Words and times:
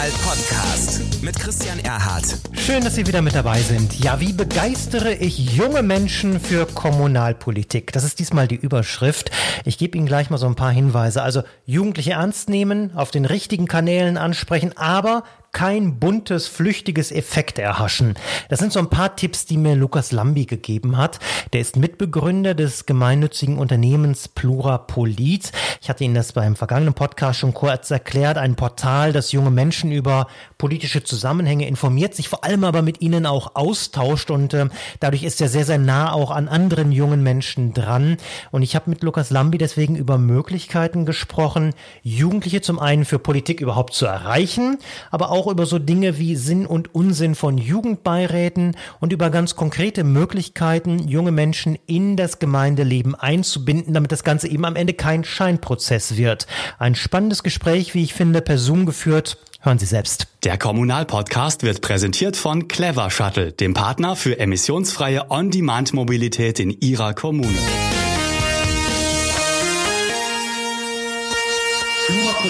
Kommunal 0.00 0.18
Podcast 0.22 1.22
mit 1.22 1.38
Christian 1.38 1.78
Erhardt. 1.80 2.38
Schön, 2.54 2.82
dass 2.82 2.94
Sie 2.94 3.06
wieder 3.06 3.20
mit 3.20 3.34
dabei 3.34 3.58
sind. 3.58 4.02
Ja, 4.02 4.18
wie 4.18 4.32
begeistere 4.32 5.12
ich 5.12 5.54
junge 5.54 5.82
Menschen 5.82 6.40
für 6.40 6.64
Kommunalpolitik? 6.64 7.92
Das 7.92 8.02
ist 8.02 8.18
diesmal 8.18 8.48
die 8.48 8.54
Überschrift. 8.54 9.30
Ich 9.66 9.76
gebe 9.76 9.98
Ihnen 9.98 10.06
gleich 10.06 10.30
mal 10.30 10.38
so 10.38 10.46
ein 10.46 10.54
paar 10.54 10.70
Hinweise. 10.70 11.20
Also 11.20 11.42
Jugendliche 11.66 12.12
ernst 12.12 12.48
nehmen, 12.48 12.96
auf 12.96 13.10
den 13.10 13.26
richtigen 13.26 13.66
Kanälen 13.66 14.16
ansprechen, 14.16 14.74
aber 14.74 15.22
kein 15.52 15.98
buntes, 15.98 16.46
flüchtiges 16.46 17.12
Effekt 17.12 17.58
erhaschen. 17.58 18.14
Das 18.48 18.60
sind 18.60 18.72
so 18.72 18.78
ein 18.78 18.90
paar 18.90 19.16
Tipps, 19.16 19.46
die 19.46 19.56
mir 19.56 19.74
Lukas 19.74 20.12
Lambi 20.12 20.46
gegeben 20.46 20.96
hat. 20.96 21.18
Der 21.52 21.60
ist 21.60 21.76
Mitbegründer 21.76 22.54
des 22.54 22.86
gemeinnützigen 22.86 23.58
Unternehmens 23.58 24.28
Plurapolit. 24.28 25.52
Ich 25.80 25.88
hatte 25.88 26.04
Ihnen 26.04 26.14
das 26.14 26.32
beim 26.32 26.56
vergangenen 26.56 26.94
Podcast 26.94 27.40
schon 27.40 27.54
kurz 27.54 27.90
erklärt. 27.90 28.38
Ein 28.38 28.54
Portal, 28.54 29.12
das 29.12 29.32
junge 29.32 29.50
Menschen 29.50 29.90
über 29.92 30.28
politische 30.58 31.02
Zusammenhänge 31.02 31.66
informiert, 31.66 32.14
sich 32.14 32.28
vor 32.28 32.44
allem 32.44 32.64
aber 32.64 32.82
mit 32.82 33.00
ihnen 33.00 33.26
auch 33.26 33.56
austauscht 33.56 34.30
und 34.30 34.52
äh, 34.54 34.68
dadurch 35.00 35.22
ist 35.22 35.40
er 35.40 35.48
sehr, 35.48 35.64
sehr 35.64 35.78
nah 35.78 36.12
auch 36.12 36.30
an 36.30 36.48
anderen 36.48 36.92
jungen 36.92 37.22
Menschen 37.22 37.72
dran. 37.72 38.18
Und 38.50 38.62
ich 38.62 38.76
habe 38.76 38.90
mit 38.90 39.02
Lukas 39.02 39.30
Lambi 39.30 39.56
deswegen 39.58 39.96
über 39.96 40.18
Möglichkeiten 40.18 41.06
gesprochen, 41.06 41.72
Jugendliche 42.02 42.60
zum 42.60 42.78
einen 42.78 43.04
für 43.04 43.18
Politik 43.18 43.60
überhaupt 43.60 43.94
zu 43.94 44.04
erreichen, 44.04 44.78
aber 45.10 45.30
auch 45.30 45.39
auch 45.40 45.50
über 45.50 45.64
so 45.64 45.78
Dinge 45.78 46.18
wie 46.18 46.36
Sinn 46.36 46.66
und 46.66 46.94
Unsinn 46.94 47.34
von 47.34 47.56
Jugendbeiräten 47.56 48.76
und 49.00 49.10
über 49.10 49.30
ganz 49.30 49.56
konkrete 49.56 50.04
Möglichkeiten, 50.04 51.08
junge 51.08 51.32
Menschen 51.32 51.78
in 51.86 52.18
das 52.18 52.40
Gemeindeleben 52.40 53.14
einzubinden, 53.14 53.94
damit 53.94 54.12
das 54.12 54.22
Ganze 54.22 54.48
eben 54.48 54.66
am 54.66 54.76
Ende 54.76 54.92
kein 54.92 55.24
Scheinprozess 55.24 56.18
wird. 56.18 56.46
Ein 56.78 56.94
spannendes 56.94 57.42
Gespräch, 57.42 57.94
wie 57.94 58.02
ich 58.02 58.12
finde, 58.12 58.42
per 58.42 58.58
Zoom 58.58 58.84
geführt. 58.84 59.38
Hören 59.60 59.78
Sie 59.78 59.86
selbst. 59.86 60.26
Der 60.44 60.58
Kommunalpodcast 60.58 61.62
wird 61.62 61.80
präsentiert 61.80 62.36
von 62.36 62.68
Clever 62.68 63.10
Shuttle, 63.10 63.52
dem 63.52 63.72
Partner 63.72 64.16
für 64.16 64.38
emissionsfreie 64.38 65.30
On-Demand-Mobilität 65.30 66.60
in 66.60 66.70
Ihrer 66.70 67.14
Kommune. 67.14 67.48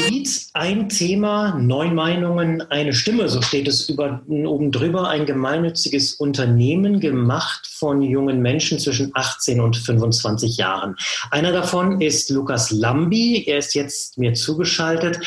Polit, 0.00 0.46
ein 0.54 0.88
Thema, 0.88 1.56
neun 1.58 1.94
Meinungen, 1.94 2.62
eine 2.70 2.92
Stimme, 2.92 3.28
so 3.28 3.42
steht 3.42 3.68
es 3.68 3.88
über, 3.88 4.22
oben 4.28 4.72
drüber, 4.72 5.08
ein 5.08 5.26
gemeinnütziges 5.26 6.14
Unternehmen 6.14 7.00
gemacht 7.00 7.66
von 7.66 8.00
jungen 8.00 8.40
Menschen 8.40 8.78
zwischen 8.78 9.10
18 9.14 9.60
und 9.60 9.76
25 9.76 10.56
Jahren. 10.56 10.96
Einer 11.30 11.52
davon 11.52 12.00
ist 12.00 12.30
Lukas 12.30 12.70
Lambi, 12.70 13.44
er 13.46 13.58
ist 13.58 13.74
jetzt 13.74 14.16
mir 14.16 14.32
zugeschaltet. 14.34 15.18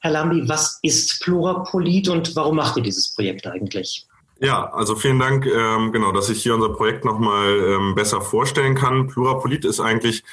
Herr 0.00 0.12
Lambi, 0.12 0.48
was 0.48 0.78
ist 0.82 1.20
Plurapolit 1.22 2.08
und 2.08 2.34
warum 2.34 2.56
macht 2.56 2.76
ihr 2.78 2.82
dieses 2.82 3.14
Projekt 3.14 3.46
eigentlich? 3.46 4.06
Ja, 4.40 4.72
also 4.72 4.96
vielen 4.96 5.18
Dank, 5.18 5.46
ähm, 5.46 5.92
genau, 5.92 6.10
dass 6.10 6.28
ich 6.28 6.42
hier 6.42 6.54
unser 6.54 6.70
Projekt 6.70 7.04
nochmal 7.04 7.52
ähm, 7.52 7.94
besser 7.94 8.20
vorstellen 8.20 8.74
kann. 8.74 9.06
Plurapolit 9.08 9.64
ist 9.64 9.78
eigentlich, 9.78 10.24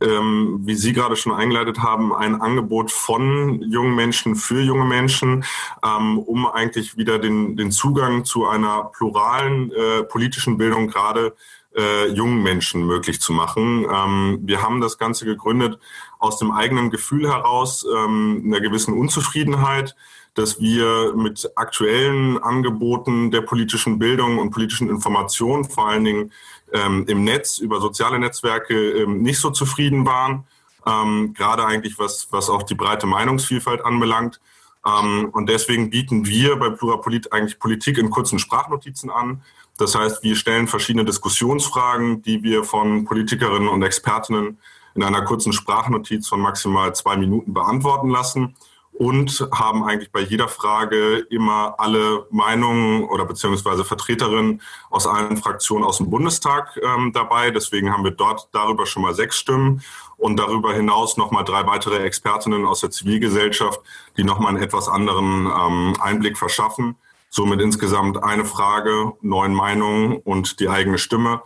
ähm, 0.00 0.60
wie 0.62 0.74
Sie 0.74 0.92
gerade 0.92 1.16
schon 1.16 1.32
eingeleitet 1.32 1.78
haben, 1.78 2.14
ein 2.14 2.40
Angebot 2.40 2.90
von 2.90 3.62
jungen 3.62 3.94
Menschen 3.94 4.36
für 4.36 4.60
junge 4.60 4.84
Menschen, 4.84 5.44
ähm, 5.84 6.18
um 6.18 6.46
eigentlich 6.46 6.96
wieder 6.96 7.18
den, 7.18 7.56
den 7.56 7.70
Zugang 7.70 8.24
zu 8.24 8.46
einer 8.46 8.90
pluralen 8.96 9.72
äh, 9.72 10.02
politischen 10.02 10.58
Bildung 10.58 10.88
gerade 10.88 11.34
äh, 11.76 12.08
jungen 12.08 12.42
Menschen 12.42 12.86
möglich 12.86 13.20
zu 13.20 13.32
machen. 13.32 13.86
Ähm, 13.92 14.40
wir 14.42 14.62
haben 14.62 14.80
das 14.80 14.98
Ganze 14.98 15.24
gegründet 15.24 15.78
aus 16.18 16.38
dem 16.38 16.50
eigenen 16.50 16.90
Gefühl 16.90 17.28
heraus, 17.28 17.86
ähm, 17.96 18.42
einer 18.46 18.60
gewissen 18.60 18.94
Unzufriedenheit 18.94 19.94
dass 20.38 20.60
wir 20.60 21.14
mit 21.16 21.50
aktuellen 21.56 22.38
Angeboten 22.38 23.32
der 23.32 23.40
politischen 23.40 23.98
Bildung 23.98 24.38
und 24.38 24.50
politischen 24.50 24.88
Information, 24.88 25.64
vor 25.64 25.88
allen 25.88 26.04
Dingen 26.04 26.32
ähm, 26.72 27.04
im 27.08 27.24
Netz, 27.24 27.58
über 27.58 27.80
soziale 27.80 28.20
Netzwerke, 28.20 29.02
ähm, 29.02 29.20
nicht 29.22 29.40
so 29.40 29.50
zufrieden 29.50 30.06
waren. 30.06 30.44
Ähm, 30.86 31.34
gerade 31.34 31.66
eigentlich 31.66 31.98
was, 31.98 32.28
was 32.30 32.50
auch 32.50 32.62
die 32.62 32.76
breite 32.76 33.06
Meinungsvielfalt 33.06 33.84
anbelangt. 33.84 34.40
Ähm, 34.86 35.30
und 35.32 35.48
deswegen 35.48 35.90
bieten 35.90 36.24
wir 36.24 36.54
bei 36.56 36.70
Plurapolit 36.70 37.32
eigentlich 37.32 37.58
Politik 37.58 37.98
in 37.98 38.10
kurzen 38.10 38.38
Sprachnotizen 38.38 39.10
an. 39.10 39.42
Das 39.76 39.96
heißt, 39.96 40.22
wir 40.22 40.36
stellen 40.36 40.68
verschiedene 40.68 41.04
Diskussionsfragen, 41.04 42.22
die 42.22 42.44
wir 42.44 42.62
von 42.62 43.04
Politikerinnen 43.04 43.68
und 43.68 43.82
Expertinnen 43.82 44.58
in 44.94 45.02
einer 45.02 45.22
kurzen 45.22 45.52
Sprachnotiz 45.52 46.28
von 46.28 46.40
maximal 46.40 46.94
zwei 46.94 47.16
Minuten 47.16 47.52
beantworten 47.52 48.10
lassen 48.10 48.54
und 48.98 49.48
haben 49.52 49.84
eigentlich 49.84 50.10
bei 50.10 50.20
jeder 50.20 50.48
Frage 50.48 51.18
immer 51.30 51.76
alle 51.78 52.26
Meinungen 52.30 53.04
oder 53.04 53.24
beziehungsweise 53.24 53.84
Vertreterinnen 53.84 54.60
aus 54.90 55.06
allen 55.06 55.36
Fraktionen 55.36 55.84
aus 55.84 55.98
dem 55.98 56.10
Bundestag 56.10 56.76
ähm, 56.82 57.12
dabei. 57.12 57.52
Deswegen 57.52 57.92
haben 57.92 58.02
wir 58.02 58.10
dort 58.10 58.48
darüber 58.50 58.86
schon 58.86 59.04
mal 59.04 59.14
sechs 59.14 59.38
Stimmen 59.38 59.82
und 60.16 60.36
darüber 60.36 60.74
hinaus 60.74 61.16
nochmal 61.16 61.44
drei 61.44 61.64
weitere 61.64 61.98
Expertinnen 61.98 62.66
aus 62.66 62.80
der 62.80 62.90
Zivilgesellschaft, 62.90 63.80
die 64.16 64.24
nochmal 64.24 64.48
einen 64.48 64.64
etwas 64.64 64.88
anderen 64.88 65.46
ähm, 65.46 65.94
Einblick 66.00 66.36
verschaffen. 66.36 66.96
Somit 67.30 67.60
insgesamt 67.60 68.20
eine 68.24 68.44
Frage, 68.44 69.12
neun 69.20 69.54
Meinungen 69.54 70.16
und 70.16 70.58
die 70.58 70.68
eigene 70.68 70.98
Stimme 70.98 71.42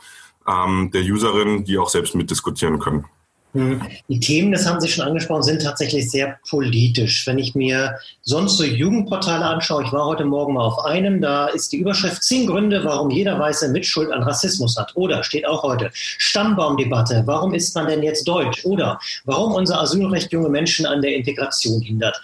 ähm, 0.49 0.91
der 0.91 1.03
Userin, 1.03 1.65
die 1.65 1.77
auch 1.77 1.91
selbst 1.91 2.15
mitdiskutieren 2.15 2.79
können. 2.79 3.05
Hm. 3.53 3.83
Die 4.09 4.19
Themen, 4.19 4.51
das 4.51 4.67
haben 4.67 4.81
Sie 4.81 4.89
schon 4.89 5.05
angesprochen, 5.05 5.43
sind 5.43 5.63
tatsächlich 5.63 6.11
sehr 6.11 6.39
politisch. 6.49 7.27
Wenn 7.27 7.39
ich 7.39 7.55
mir 7.55 7.99
sonst 8.23 8.57
so 8.57 8.65
Jugendportale 8.65 9.45
anschaue, 9.45 9.85
ich 9.85 9.93
war 9.93 10.07
heute 10.07 10.25
Morgen 10.25 10.55
mal 10.55 10.65
auf 10.65 10.85
einem, 10.87 11.21
da 11.21 11.49
ist 11.49 11.71
die 11.73 11.77
Überschrift 11.77 12.23
zehn 12.23 12.47
Gründe, 12.47 12.83
warum 12.85 13.11
jeder 13.11 13.39
Weiße 13.39 13.69
Mitschuld 13.69 14.11
an 14.11 14.23
Rassismus 14.23 14.77
hat. 14.79 14.97
Oder 14.97 15.23
steht 15.23 15.47
auch 15.47 15.63
heute 15.63 15.91
Stammbaumdebatte, 15.93 17.23
warum 17.27 17.53
ist 17.53 17.75
man 17.75 17.87
denn 17.89 18.03
jetzt 18.03 18.27
deutsch? 18.27 18.65
Oder 18.65 18.99
warum 19.27 19.53
unser 19.53 19.81
Asylrecht 19.81 20.33
junge 20.33 20.49
Menschen 20.49 20.87
an 20.87 21.03
der 21.03 21.15
Integration 21.15 21.83
hindert. 21.83 22.21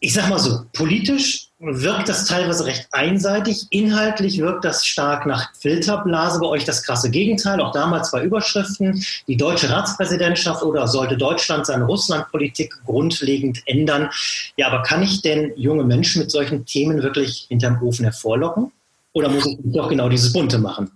Ich 0.00 0.14
sag 0.14 0.28
mal 0.30 0.38
so, 0.38 0.62
politisch 0.72 1.48
wirkt 1.64 2.08
das 2.08 2.26
teilweise 2.26 2.66
recht 2.66 2.88
einseitig. 2.92 3.66
Inhaltlich 3.70 4.38
wirkt 4.38 4.64
das 4.64 4.86
stark 4.86 5.26
nach 5.26 5.50
Filterblase. 5.58 6.40
Bei 6.40 6.46
euch 6.46 6.64
das 6.64 6.82
krasse 6.82 7.10
Gegenteil. 7.10 7.60
Auch 7.60 7.72
damals 7.72 8.10
zwei 8.10 8.22
Überschriften. 8.22 9.04
Die 9.26 9.36
deutsche 9.36 9.70
Ratspräsidentschaft 9.70 10.62
oder 10.62 10.86
sollte 10.86 11.16
Deutschland 11.16 11.66
seine 11.66 11.84
Russlandpolitik 11.84 12.74
grundlegend 12.84 13.62
ändern? 13.66 14.10
Ja, 14.56 14.68
aber 14.68 14.82
kann 14.82 15.02
ich 15.02 15.22
denn 15.22 15.52
junge 15.56 15.84
Menschen 15.84 16.20
mit 16.20 16.30
solchen 16.30 16.66
Themen 16.66 17.02
wirklich 17.02 17.46
hinterm 17.48 17.82
Ofen 17.82 18.04
hervorlocken? 18.04 18.72
Oder 19.12 19.28
muss 19.28 19.46
ich 19.46 19.56
doch 19.62 19.88
genau 19.88 20.08
dieses 20.08 20.32
Bunte 20.32 20.58
machen? 20.58 20.90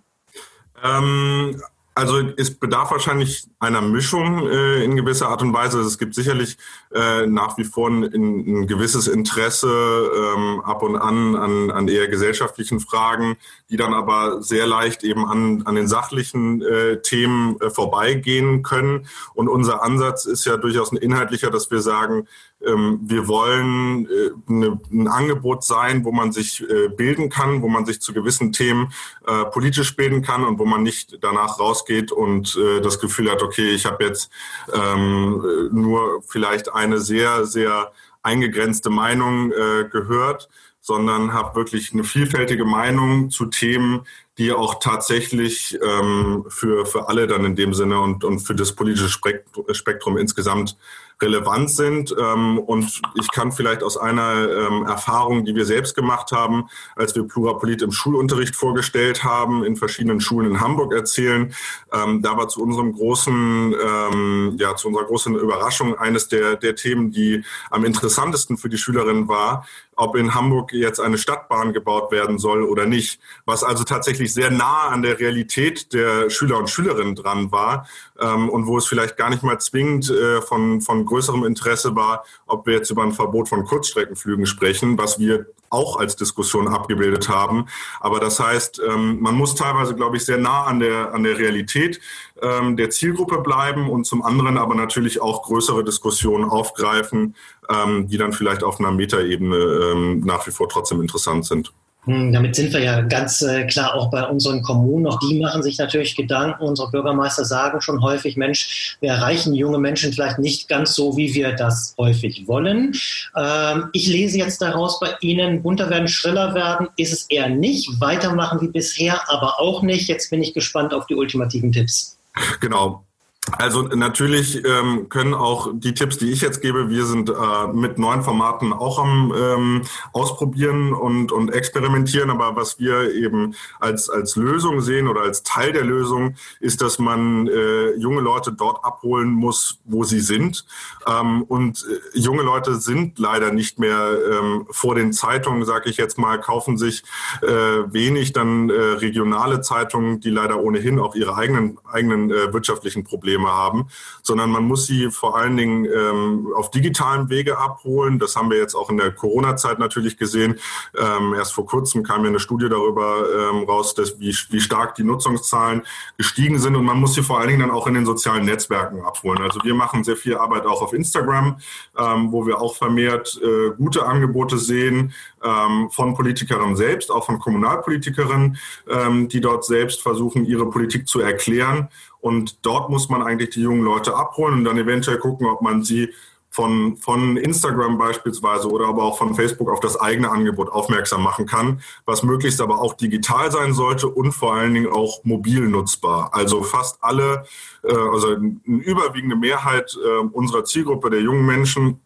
Ähm, 0.84 1.60
also 1.98 2.20
es 2.36 2.54
bedarf 2.54 2.92
wahrscheinlich 2.92 3.48
einer 3.58 3.80
Mischung 3.80 4.48
äh, 4.48 4.84
in 4.84 4.94
gewisser 4.94 5.28
Art 5.28 5.42
und 5.42 5.52
Weise. 5.52 5.80
Es 5.80 5.98
gibt 5.98 6.14
sicherlich 6.14 6.56
äh, 6.92 7.26
nach 7.26 7.58
wie 7.58 7.64
vor 7.64 7.90
ein, 7.90 8.04
ein 8.04 8.66
gewisses 8.68 9.08
Interesse 9.08 9.68
ähm, 9.68 10.60
ab 10.60 10.82
und 10.82 10.96
an, 10.96 11.34
an 11.34 11.70
an 11.70 11.88
eher 11.88 12.08
gesellschaftlichen 12.08 12.80
Fragen, 12.80 13.36
die 13.70 13.76
dann 13.76 13.94
aber 13.94 14.42
sehr 14.42 14.66
leicht 14.66 15.02
eben 15.04 15.26
an, 15.26 15.62
an 15.64 15.74
den 15.74 15.88
sachlichen 15.88 16.62
äh, 16.62 17.00
Themen 17.00 17.60
äh, 17.60 17.70
vorbeigehen 17.70 18.62
können. 18.62 19.08
Und 19.34 19.48
unser 19.48 19.82
Ansatz 19.82 20.24
ist 20.24 20.44
ja 20.44 20.56
durchaus 20.56 20.92
ein 20.92 20.96
inhaltlicher, 20.96 21.50
dass 21.50 21.70
wir 21.70 21.80
sagen, 21.80 22.28
wir 22.60 23.28
wollen 23.28 24.06
äh, 24.06 24.30
ne, 24.46 24.80
ein 24.90 25.06
Angebot 25.06 25.62
sein, 25.62 26.04
wo 26.04 26.10
man 26.10 26.32
sich 26.32 26.60
äh, 26.68 26.88
bilden 26.88 27.30
kann, 27.30 27.62
wo 27.62 27.68
man 27.68 27.86
sich 27.86 28.00
zu 28.00 28.12
gewissen 28.12 28.52
Themen 28.52 28.92
äh, 29.26 29.44
politisch 29.44 29.94
bilden 29.94 30.22
kann 30.22 30.44
und 30.44 30.58
wo 30.58 30.64
man 30.64 30.82
nicht 30.82 31.18
danach 31.20 31.60
rausgeht 31.60 32.12
und 32.12 32.58
das 32.82 32.98
Gefühl 32.98 33.30
hat, 33.30 33.42
okay, 33.42 33.70
ich 33.70 33.86
habe 33.86 34.04
jetzt 34.04 34.30
ähm, 34.72 35.68
nur 35.72 36.22
vielleicht 36.26 36.72
eine 36.72 36.98
sehr, 36.98 37.44
sehr 37.44 37.92
eingegrenzte 38.22 38.90
Meinung 38.90 39.50
gehört, 39.50 40.48
sondern 40.80 41.32
habe 41.32 41.54
wirklich 41.54 41.92
eine 41.92 42.04
vielfältige 42.04 42.64
Meinung 42.64 43.30
zu 43.30 43.46
Themen, 43.46 44.06
die 44.38 44.52
auch 44.52 44.78
tatsächlich 44.80 45.78
ähm, 45.82 46.46
für, 46.48 46.86
für 46.86 47.08
alle 47.08 47.26
dann 47.26 47.44
in 47.44 47.56
dem 47.56 47.74
Sinne 47.74 48.00
und, 48.00 48.24
und 48.24 48.40
für 48.40 48.54
das 48.54 48.72
politische 48.72 49.08
Spektrum 49.08 50.16
insgesamt 50.16 50.76
relevant 51.20 51.70
sind. 51.70 52.14
Ähm, 52.18 52.58
und 52.58 53.00
ich 53.14 53.30
kann 53.30 53.52
vielleicht 53.52 53.82
aus 53.82 53.96
einer 53.96 54.48
ähm, 54.48 54.86
Erfahrung, 54.86 55.44
die 55.44 55.54
wir 55.54 55.64
selbst 55.64 55.94
gemacht 55.94 56.32
haben, 56.32 56.68
als 56.96 57.14
wir 57.14 57.24
Plurapolit 57.24 57.82
im 57.82 57.92
Schulunterricht 57.92 58.56
vorgestellt 58.56 59.24
haben, 59.24 59.64
in 59.64 59.76
verschiedenen 59.76 60.20
Schulen 60.20 60.52
in 60.52 60.60
Hamburg 60.60 60.92
erzählen. 60.92 61.54
Ähm, 61.92 62.22
da 62.22 62.36
war 62.36 62.48
zu 62.48 62.62
unserem 62.62 62.92
großen, 62.92 63.74
ähm, 63.74 64.56
ja, 64.58 64.76
zu 64.76 64.88
unserer 64.88 65.04
großen 65.04 65.34
Überraschung 65.34 65.98
eines 65.98 66.28
der, 66.28 66.56
der 66.56 66.76
Themen, 66.76 67.10
die 67.10 67.44
am 67.70 67.84
interessantesten 67.84 68.56
für 68.56 68.68
die 68.68 68.78
Schülerinnen 68.78 69.28
war, 69.28 69.66
ob 69.98 70.14
in 70.16 70.34
Hamburg 70.34 70.72
jetzt 70.72 71.00
eine 71.00 71.18
Stadtbahn 71.18 71.72
gebaut 71.72 72.12
werden 72.12 72.38
soll 72.38 72.62
oder 72.62 72.86
nicht, 72.86 73.20
was 73.44 73.64
also 73.64 73.82
tatsächlich 73.82 74.32
sehr 74.32 74.50
nah 74.50 74.88
an 74.88 75.02
der 75.02 75.18
Realität 75.18 75.92
der 75.92 76.30
Schüler 76.30 76.58
und 76.58 76.70
Schülerinnen 76.70 77.16
dran 77.16 77.50
war, 77.50 77.86
ähm, 78.20 78.48
und 78.48 78.66
wo 78.66 78.78
es 78.78 78.86
vielleicht 78.86 79.16
gar 79.16 79.30
nicht 79.30 79.42
mal 79.42 79.58
zwingend 79.58 80.10
äh, 80.10 80.40
von, 80.42 80.80
von 80.80 81.04
größerem 81.04 81.44
Interesse 81.44 81.94
war, 81.94 82.24
ob 82.46 82.66
wir 82.66 82.74
jetzt 82.74 82.90
über 82.90 83.02
ein 83.02 83.12
Verbot 83.12 83.48
von 83.48 83.64
Kurzstreckenflügen 83.64 84.46
sprechen, 84.46 84.98
was 84.98 85.18
wir 85.18 85.46
auch 85.70 85.96
als 85.96 86.16
Diskussion 86.16 86.68
abgebildet 86.68 87.28
haben. 87.28 87.66
Aber 88.00 88.20
das 88.20 88.40
heißt, 88.40 88.80
ähm, 88.86 89.20
man 89.20 89.34
muss 89.34 89.54
teilweise, 89.54 89.94
glaube 89.94 90.16
ich, 90.16 90.24
sehr 90.24 90.38
nah 90.38 90.64
an 90.64 90.80
der, 90.80 91.12
an 91.12 91.22
der 91.22 91.38
Realität 91.38 92.00
ähm, 92.40 92.76
der 92.76 92.90
Zielgruppe 92.90 93.38
bleiben 93.40 93.90
und 93.90 94.04
zum 94.04 94.22
anderen 94.22 94.56
aber 94.56 94.74
natürlich 94.74 95.20
auch 95.20 95.42
größere 95.42 95.84
Diskussionen 95.84 96.44
aufgreifen, 96.44 97.34
ähm, 97.68 98.08
die 98.08 98.16
dann 98.16 98.32
vielleicht 98.32 98.62
auf 98.62 98.80
einer 98.80 98.92
Metaebene 98.92 100.20
nach 100.24 100.46
wie 100.46 100.50
vor 100.50 100.68
trotzdem 100.68 101.00
interessant 101.00 101.44
sind. 101.44 101.72
Hm, 102.04 102.32
damit 102.32 102.56
sind 102.56 102.72
wir 102.72 102.80
ja 102.80 103.02
ganz 103.02 103.42
äh, 103.42 103.64
klar 103.66 103.94
auch 103.94 104.10
bei 104.10 104.24
unseren 104.24 104.62
Kommunen. 104.62 105.06
Auch 105.06 105.18
die 105.18 105.40
machen 105.40 105.62
sich 105.62 105.78
natürlich 105.78 106.16
Gedanken. 106.16 106.62
Unsere 106.62 106.90
Bürgermeister 106.90 107.44
sagen 107.44 107.80
schon 107.80 108.02
häufig, 108.02 108.36
Mensch, 108.36 108.96
wir 109.00 109.10
erreichen 109.10 109.54
junge 109.54 109.78
Menschen 109.78 110.12
vielleicht 110.12 110.38
nicht 110.38 110.68
ganz 110.68 110.94
so, 110.94 111.16
wie 111.16 111.34
wir 111.34 111.52
das 111.52 111.94
häufig 111.98 112.46
wollen. 112.46 112.94
Ähm, 113.36 113.90
ich 113.92 114.06
lese 114.06 114.38
jetzt 114.38 114.62
daraus 114.62 115.00
bei 115.00 115.10
Ihnen, 115.20 115.62
bunter 115.62 115.90
werden, 115.90 116.08
schriller 116.08 116.54
werden, 116.54 116.88
ist 116.96 117.12
es 117.12 117.26
eher 117.28 117.48
nicht. 117.48 118.00
Weitermachen 118.00 118.60
wie 118.60 118.68
bisher, 118.68 119.20
aber 119.28 119.60
auch 119.60 119.82
nicht. 119.82 120.08
Jetzt 120.08 120.30
bin 120.30 120.42
ich 120.42 120.54
gespannt 120.54 120.94
auf 120.94 121.06
die 121.06 121.14
ultimativen 121.14 121.72
Tipps. 121.72 122.16
Genau. 122.60 123.04
Also 123.52 123.82
natürlich 123.82 124.64
ähm, 124.64 125.08
können 125.08 125.34
auch 125.34 125.70
die 125.72 125.94
Tipps, 125.94 126.18
die 126.18 126.30
ich 126.30 126.42
jetzt 126.42 126.60
gebe, 126.60 126.90
wir 126.90 127.04
sind 127.06 127.30
äh, 127.30 127.32
mit 127.72 127.98
neuen 127.98 128.22
Formaten 128.22 128.72
auch 128.72 128.98
am 128.98 129.34
ähm, 129.36 129.82
Ausprobieren 130.12 130.92
und, 130.92 131.32
und 131.32 131.52
experimentieren. 131.52 132.30
Aber 132.30 132.56
was 132.56 132.78
wir 132.78 133.14
eben 133.14 133.54
als, 133.80 134.10
als 134.10 134.36
Lösung 134.36 134.80
sehen 134.80 135.08
oder 135.08 135.22
als 135.22 135.42
Teil 135.42 135.72
der 135.72 135.84
Lösung, 135.84 136.34
ist, 136.60 136.82
dass 136.82 136.98
man 136.98 137.48
äh, 137.48 137.94
junge 137.96 138.20
Leute 138.20 138.52
dort 138.52 138.84
abholen 138.84 139.30
muss, 139.30 139.78
wo 139.84 140.04
sie 140.04 140.20
sind. 140.20 140.66
Ähm, 141.06 141.42
und 141.42 141.86
äh, 141.88 142.18
junge 142.18 142.42
Leute 142.42 142.76
sind 142.76 143.18
leider 143.18 143.52
nicht 143.52 143.78
mehr 143.78 144.18
ähm, 144.30 144.66
vor 144.70 144.94
den 144.94 145.12
Zeitungen, 145.12 145.64
sage 145.64 145.90
ich 145.90 145.96
jetzt 145.96 146.18
mal, 146.18 146.38
kaufen 146.40 146.76
sich 146.76 147.02
äh, 147.42 147.46
wenig 147.46 148.32
dann 148.32 148.70
äh, 148.70 148.74
regionale 148.74 149.62
Zeitungen, 149.62 150.20
die 150.20 150.30
leider 150.30 150.60
ohnehin 150.60 150.98
auch 150.98 151.14
ihre 151.14 151.34
eigenen, 151.36 151.78
eigenen 151.90 152.30
äh, 152.30 152.52
wirtschaftlichen 152.52 153.04
Probleme 153.04 153.37
Probleme 153.38 153.48
haben, 153.48 153.88
sondern 154.22 154.50
man 154.50 154.64
muss 154.64 154.86
sie 154.86 155.10
vor 155.10 155.36
allen 155.36 155.56
Dingen 155.56 155.86
ähm, 155.86 156.48
auf 156.54 156.70
digitalem 156.70 157.30
Wege 157.30 157.58
abholen. 157.58 158.18
Das 158.18 158.36
haben 158.36 158.50
wir 158.50 158.58
jetzt 158.58 158.74
auch 158.74 158.90
in 158.90 158.98
der 158.98 159.12
Corona-Zeit 159.12 159.78
natürlich 159.78 160.16
gesehen. 160.16 160.58
Ähm, 160.98 161.34
erst 161.34 161.54
vor 161.54 161.66
kurzem 161.66 162.02
kam 162.02 162.22
ja 162.22 162.28
eine 162.28 162.40
Studie 162.40 162.68
darüber 162.68 163.24
ähm, 163.32 163.64
raus, 163.64 163.94
dass, 163.94 164.18
wie, 164.20 164.34
wie 164.50 164.60
stark 164.60 164.94
die 164.96 165.04
Nutzungszahlen 165.04 165.82
gestiegen 166.16 166.58
sind 166.58 166.76
und 166.76 166.84
man 166.84 166.98
muss 166.98 167.14
sie 167.14 167.22
vor 167.22 167.38
allen 167.38 167.48
Dingen 167.48 167.60
dann 167.60 167.70
auch 167.70 167.86
in 167.86 167.94
den 167.94 168.06
sozialen 168.06 168.44
Netzwerken 168.44 169.02
abholen. 169.02 169.42
Also 169.42 169.60
wir 169.62 169.74
machen 169.74 170.04
sehr 170.04 170.16
viel 170.16 170.36
Arbeit 170.36 170.66
auch 170.66 170.82
auf 170.82 170.92
Instagram, 170.92 171.58
ähm, 171.96 172.32
wo 172.32 172.46
wir 172.46 172.60
auch 172.60 172.76
vermehrt 172.76 173.40
äh, 173.42 173.70
gute 173.76 174.04
Angebote 174.04 174.58
sehen 174.58 175.12
ähm, 175.42 175.88
von 175.90 176.14
Politikerinnen 176.14 176.76
selbst, 176.76 177.10
auch 177.10 177.26
von 177.26 177.38
Kommunalpolitikerinnen, 177.38 178.58
ähm, 178.88 179.28
die 179.28 179.40
dort 179.40 179.64
selbst 179.64 180.02
versuchen, 180.02 180.44
ihre 180.44 180.68
Politik 180.68 181.06
zu 181.08 181.20
erklären 181.20 181.88
und 182.20 182.64
dort 182.66 182.90
muss 182.90 183.08
man 183.08 183.22
eigentlich 183.22 183.50
die 183.50 183.62
jungen 183.62 183.82
Leute 183.82 184.16
abholen 184.16 184.54
und 184.54 184.64
dann 184.64 184.78
eventuell 184.78 185.18
gucken, 185.18 185.46
ob 185.46 185.62
man 185.62 185.82
sie 185.82 186.12
von, 186.50 186.96
von 186.96 187.36
Instagram 187.36 187.98
beispielsweise 187.98 188.68
oder 188.68 188.86
aber 188.86 189.04
auch 189.04 189.18
von 189.18 189.34
Facebook 189.34 189.70
auf 189.70 189.80
das 189.80 190.00
eigene 190.00 190.30
Angebot 190.30 190.70
aufmerksam 190.70 191.22
machen 191.22 191.46
kann, 191.46 191.80
was 192.04 192.22
möglichst 192.22 192.60
aber 192.60 192.80
auch 192.80 192.94
digital 192.94 193.52
sein 193.52 193.74
sollte 193.74 194.08
und 194.08 194.32
vor 194.32 194.54
allen 194.54 194.74
Dingen 194.74 194.90
auch 194.90 195.24
mobil 195.24 195.68
nutzbar. 195.68 196.30
Also 196.32 196.62
fast 196.62 196.98
alle, 197.02 197.44
äh, 197.84 197.94
also 197.94 198.28
eine 198.34 198.58
überwiegende 198.64 199.36
Mehrheit 199.36 199.96
äh, 200.02 200.26
unserer 200.32 200.64
Zielgruppe 200.64 201.10
der 201.10 201.20
jungen 201.20 201.44
Menschen 201.44 202.00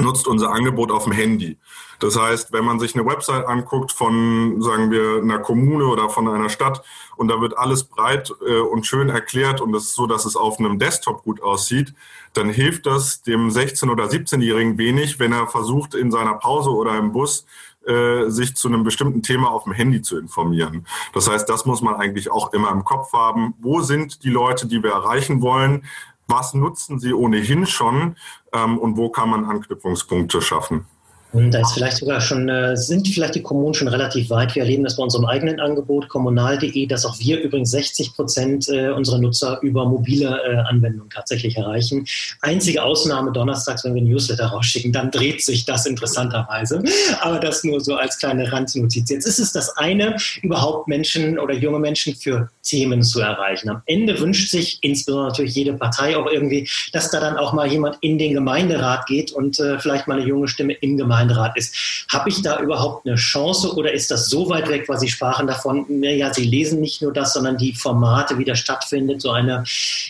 nutzt 0.00 0.26
unser 0.26 0.52
Angebot 0.52 0.90
auf 0.90 1.04
dem 1.04 1.12
Handy. 1.12 1.58
Das 2.00 2.18
heißt, 2.18 2.52
wenn 2.52 2.64
man 2.64 2.80
sich 2.80 2.94
eine 2.94 3.04
Website 3.04 3.46
anguckt 3.46 3.92
von, 3.92 4.60
sagen 4.62 4.90
wir, 4.90 5.18
einer 5.22 5.38
Kommune 5.38 5.86
oder 5.86 6.08
von 6.08 6.26
einer 6.28 6.48
Stadt 6.48 6.82
und 7.16 7.28
da 7.28 7.40
wird 7.40 7.58
alles 7.58 7.84
breit 7.84 8.32
äh, 8.46 8.58
und 8.58 8.86
schön 8.86 9.10
erklärt 9.10 9.60
und 9.60 9.74
es 9.74 9.84
ist 9.84 9.94
so, 9.94 10.06
dass 10.06 10.24
es 10.24 10.34
auf 10.34 10.58
einem 10.58 10.78
Desktop 10.78 11.22
gut 11.24 11.42
aussieht, 11.42 11.94
dann 12.32 12.48
hilft 12.48 12.86
das 12.86 13.22
dem 13.22 13.50
16- 13.50 13.90
oder 13.90 14.04
17-Jährigen 14.04 14.78
wenig, 14.78 15.18
wenn 15.18 15.32
er 15.32 15.46
versucht, 15.46 15.94
in 15.94 16.10
seiner 16.10 16.34
Pause 16.34 16.70
oder 16.70 16.96
im 16.96 17.12
Bus 17.12 17.44
äh, 17.86 18.28
sich 18.28 18.56
zu 18.56 18.68
einem 18.68 18.84
bestimmten 18.84 19.22
Thema 19.22 19.50
auf 19.50 19.64
dem 19.64 19.72
Handy 19.72 20.00
zu 20.02 20.18
informieren. 20.18 20.86
Das 21.12 21.28
heißt, 21.28 21.48
das 21.48 21.66
muss 21.66 21.82
man 21.82 21.94
eigentlich 21.94 22.30
auch 22.30 22.52
immer 22.52 22.70
im 22.70 22.84
Kopf 22.84 23.12
haben. 23.12 23.54
Wo 23.58 23.80
sind 23.80 24.22
die 24.22 24.30
Leute, 24.30 24.66
die 24.66 24.82
wir 24.82 24.92
erreichen 24.92 25.42
wollen? 25.42 25.84
Was 26.30 26.54
nutzen 26.54 27.00
sie 27.00 27.12
ohnehin 27.12 27.66
schon 27.66 28.16
ähm, 28.52 28.78
und 28.78 28.96
wo 28.96 29.10
kann 29.10 29.30
man 29.30 29.44
Anknüpfungspunkte 29.44 30.40
schaffen? 30.40 30.86
Da 31.32 31.60
ist 31.60 31.72
vielleicht 31.74 31.98
sogar 31.98 32.20
schon, 32.20 32.48
äh, 32.48 32.76
sind 32.76 33.06
vielleicht 33.06 33.36
die 33.36 33.42
Kommunen 33.42 33.72
schon 33.74 33.86
relativ 33.86 34.30
weit. 34.30 34.56
Wir 34.56 34.62
erleben 34.62 34.82
das 34.82 34.96
bei 34.96 35.02
unserem 35.04 35.26
eigenen 35.26 35.60
Angebot 35.60 36.08
kommunal.de, 36.08 36.86
dass 36.86 37.06
auch 37.06 37.18
wir 37.20 37.40
übrigens 37.40 37.70
60 37.70 38.14
Prozent 38.14 38.68
äh, 38.68 38.88
unserer 38.88 39.18
Nutzer 39.18 39.60
über 39.62 39.88
mobile 39.88 40.40
äh, 40.44 40.56
Anwendungen 40.68 41.08
tatsächlich 41.10 41.56
erreichen. 41.56 42.04
Einzige 42.40 42.82
Ausnahme 42.82 43.30
donnerstags, 43.30 43.84
wenn 43.84 43.94
wir 43.94 44.02
Newsletter 44.02 44.46
rausschicken, 44.46 44.92
dann 44.92 45.12
dreht 45.12 45.42
sich 45.44 45.64
das 45.64 45.86
interessanterweise. 45.86 46.82
Aber 47.20 47.38
das 47.38 47.62
nur 47.62 47.80
so 47.80 47.94
als 47.94 48.18
kleine 48.18 48.50
Randnotiz. 48.50 49.08
Jetzt 49.08 49.26
ist 49.26 49.38
es 49.38 49.52
das 49.52 49.76
eine, 49.76 50.16
überhaupt 50.42 50.88
Menschen 50.88 51.38
oder 51.38 51.54
junge 51.54 51.78
Menschen 51.78 52.16
für 52.16 52.50
Themen 52.64 53.04
zu 53.04 53.20
erreichen. 53.20 53.70
Am 53.70 53.82
Ende 53.86 54.18
wünscht 54.18 54.50
sich 54.50 54.78
insbesondere 54.82 55.28
natürlich 55.28 55.54
jede 55.54 55.74
Partei 55.74 56.16
auch 56.16 56.26
irgendwie, 56.26 56.68
dass 56.92 57.10
da 57.10 57.20
dann 57.20 57.36
auch 57.36 57.52
mal 57.52 57.70
jemand 57.70 57.98
in 58.00 58.18
den 58.18 58.34
Gemeinderat 58.34 59.06
geht 59.06 59.30
und 59.30 59.62
vielleicht 59.78 60.08
mal 60.08 60.18
eine 60.18 60.26
junge 60.26 60.48
Stimme 60.48 60.72
im 60.72 60.96
Gemeinderat 60.96 61.19
Gemeinderat 61.20 61.56
ist. 61.56 62.06
Habe 62.08 62.28
ich 62.30 62.42
da 62.42 62.60
überhaupt 62.60 63.06
eine 63.06 63.16
Chance 63.16 63.74
oder 63.74 63.92
ist 63.92 64.10
das 64.10 64.26
so 64.26 64.48
weit 64.48 64.68
weg, 64.68 64.84
was 64.88 65.00
Sie 65.00 65.08
sprachen 65.08 65.46
davon? 65.46 65.86
Ja, 66.02 66.32
Sie 66.32 66.44
lesen 66.44 66.80
nicht 66.80 67.02
nur 67.02 67.12
das, 67.12 67.34
sondern 67.34 67.58
die 67.58 67.74
Formate, 67.74 68.38
wie 68.38 68.44
das 68.44 68.58
stattfindet, 68.58 69.20
so 69.20 69.30
eine, 69.30 69.64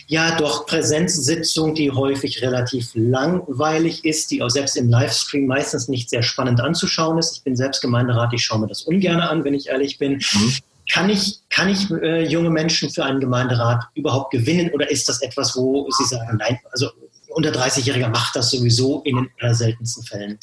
ja, 0.07 0.35
doch 0.37 0.65
Präsenzsitzung, 0.65 1.75
die 1.75 1.91
häufig 1.91 2.41
relativ 2.41 2.91
langweilig 2.93 4.05
ist, 4.05 4.31
die 4.31 4.41
auch 4.41 4.49
selbst 4.49 4.77
im 4.77 4.89
Livestream 4.89 5.47
meistens 5.47 5.87
nicht 5.87 6.09
sehr 6.09 6.23
spannend 6.23 6.61
anzuschauen 6.61 7.17
ist. 7.17 7.37
Ich 7.37 7.43
bin 7.43 7.55
selbst 7.55 7.81
Gemeinderat, 7.81 8.33
ich 8.33 8.43
schaue 8.43 8.59
mir 8.59 8.67
das 8.67 8.83
ungern 8.83 9.19
an, 9.19 9.43
wenn 9.43 9.53
ich 9.53 9.67
ehrlich 9.67 9.97
bin. 9.97 10.13
Mhm. 10.13 10.53
Kann 10.91 11.09
ich, 11.09 11.39
kann 11.49 11.69
ich 11.69 11.89
äh, 11.91 12.25
junge 12.25 12.49
Menschen 12.49 12.89
für 12.89 13.05
einen 13.05 13.19
Gemeinderat 13.19 13.85
überhaupt 13.95 14.31
gewinnen 14.31 14.71
oder 14.71 14.89
ist 14.89 15.07
das 15.07 15.21
etwas, 15.21 15.55
wo 15.55 15.89
Sie 15.91 16.03
sagen, 16.03 16.37
nein, 16.37 16.59
also 16.71 16.89
unter 17.29 17.51
30-Jähriger 17.51 18.09
macht 18.09 18.35
das 18.35 18.51
sowieso 18.51 19.01
in 19.03 19.29
den 19.41 19.53
seltensten 19.53 20.03
Fällen? 20.03 20.37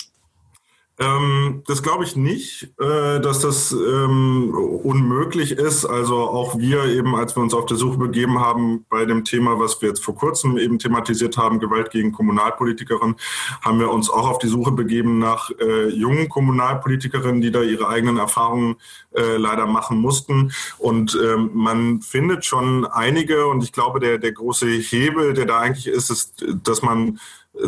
Ähm, 1.01 1.63
das 1.67 1.85
glaube 1.85 2.03
ich 2.03 2.17
nicht, 2.17 2.73
äh, 2.81 3.21
dass 3.21 3.39
das 3.39 3.71
ähm, 3.71 4.53
unmöglich 4.83 5.53
ist. 5.53 5.87
Also 5.87 6.17
auch 6.17 6.59
wir 6.59 6.87
eben, 6.87 7.15
als 7.15 7.37
wir 7.37 7.43
uns 7.43 7.55
auf 7.55 7.67
der 7.67 7.77
Suche 7.77 7.99
begeben 7.99 8.41
haben 8.41 8.85
bei 8.89 9.05
dem 9.05 9.25
Thema, 9.25 9.61
was 9.61 9.81
wir 9.81 9.91
jetzt 9.91 10.05
vor 10.05 10.17
kurzem 10.17 10.59
eben 10.59 10.81
thematisiert 10.81 11.37
haben, 11.37 11.61
Gewalt 11.61 11.93
gegen 11.93 12.11
Kommunalpolitikerinnen, 12.11 13.15
haben 13.63 13.79
wir 13.79 13.91
uns 13.91 14.11
auch 14.11 14.29
auf 14.29 14.39
die 14.39 14.49
Suche 14.49 14.73
begeben 14.73 15.21
nach 15.21 15.51
äh, 15.61 15.89
jungen 15.89 16.29
Kommunalpolitikerinnen, 16.29 17.41
die 17.41 17.53
da 17.53 17.63
ihre 17.63 17.89
eigenen 17.89 18.17
Erfahrungen 18.17 18.75
äh, 19.15 19.37
leider 19.37 19.67
machen 19.67 20.01
mussten. 20.01 20.53
Und 20.79 21.17
ähm, 21.23 21.51
man 21.55 22.01
findet 22.01 22.45
schon 22.45 22.85
einige 22.85 23.47
und 23.47 23.63
ich 23.63 23.73
glaube, 23.73 24.01
der, 24.01 24.19
der 24.19 24.33
große 24.33 24.67
Hebel, 24.67 25.33
der 25.33 25.47
da 25.47 25.61
eigentlich 25.61 25.87
ist, 25.87 26.11
ist, 26.11 26.45
dass 26.65 26.83
man 26.83 27.21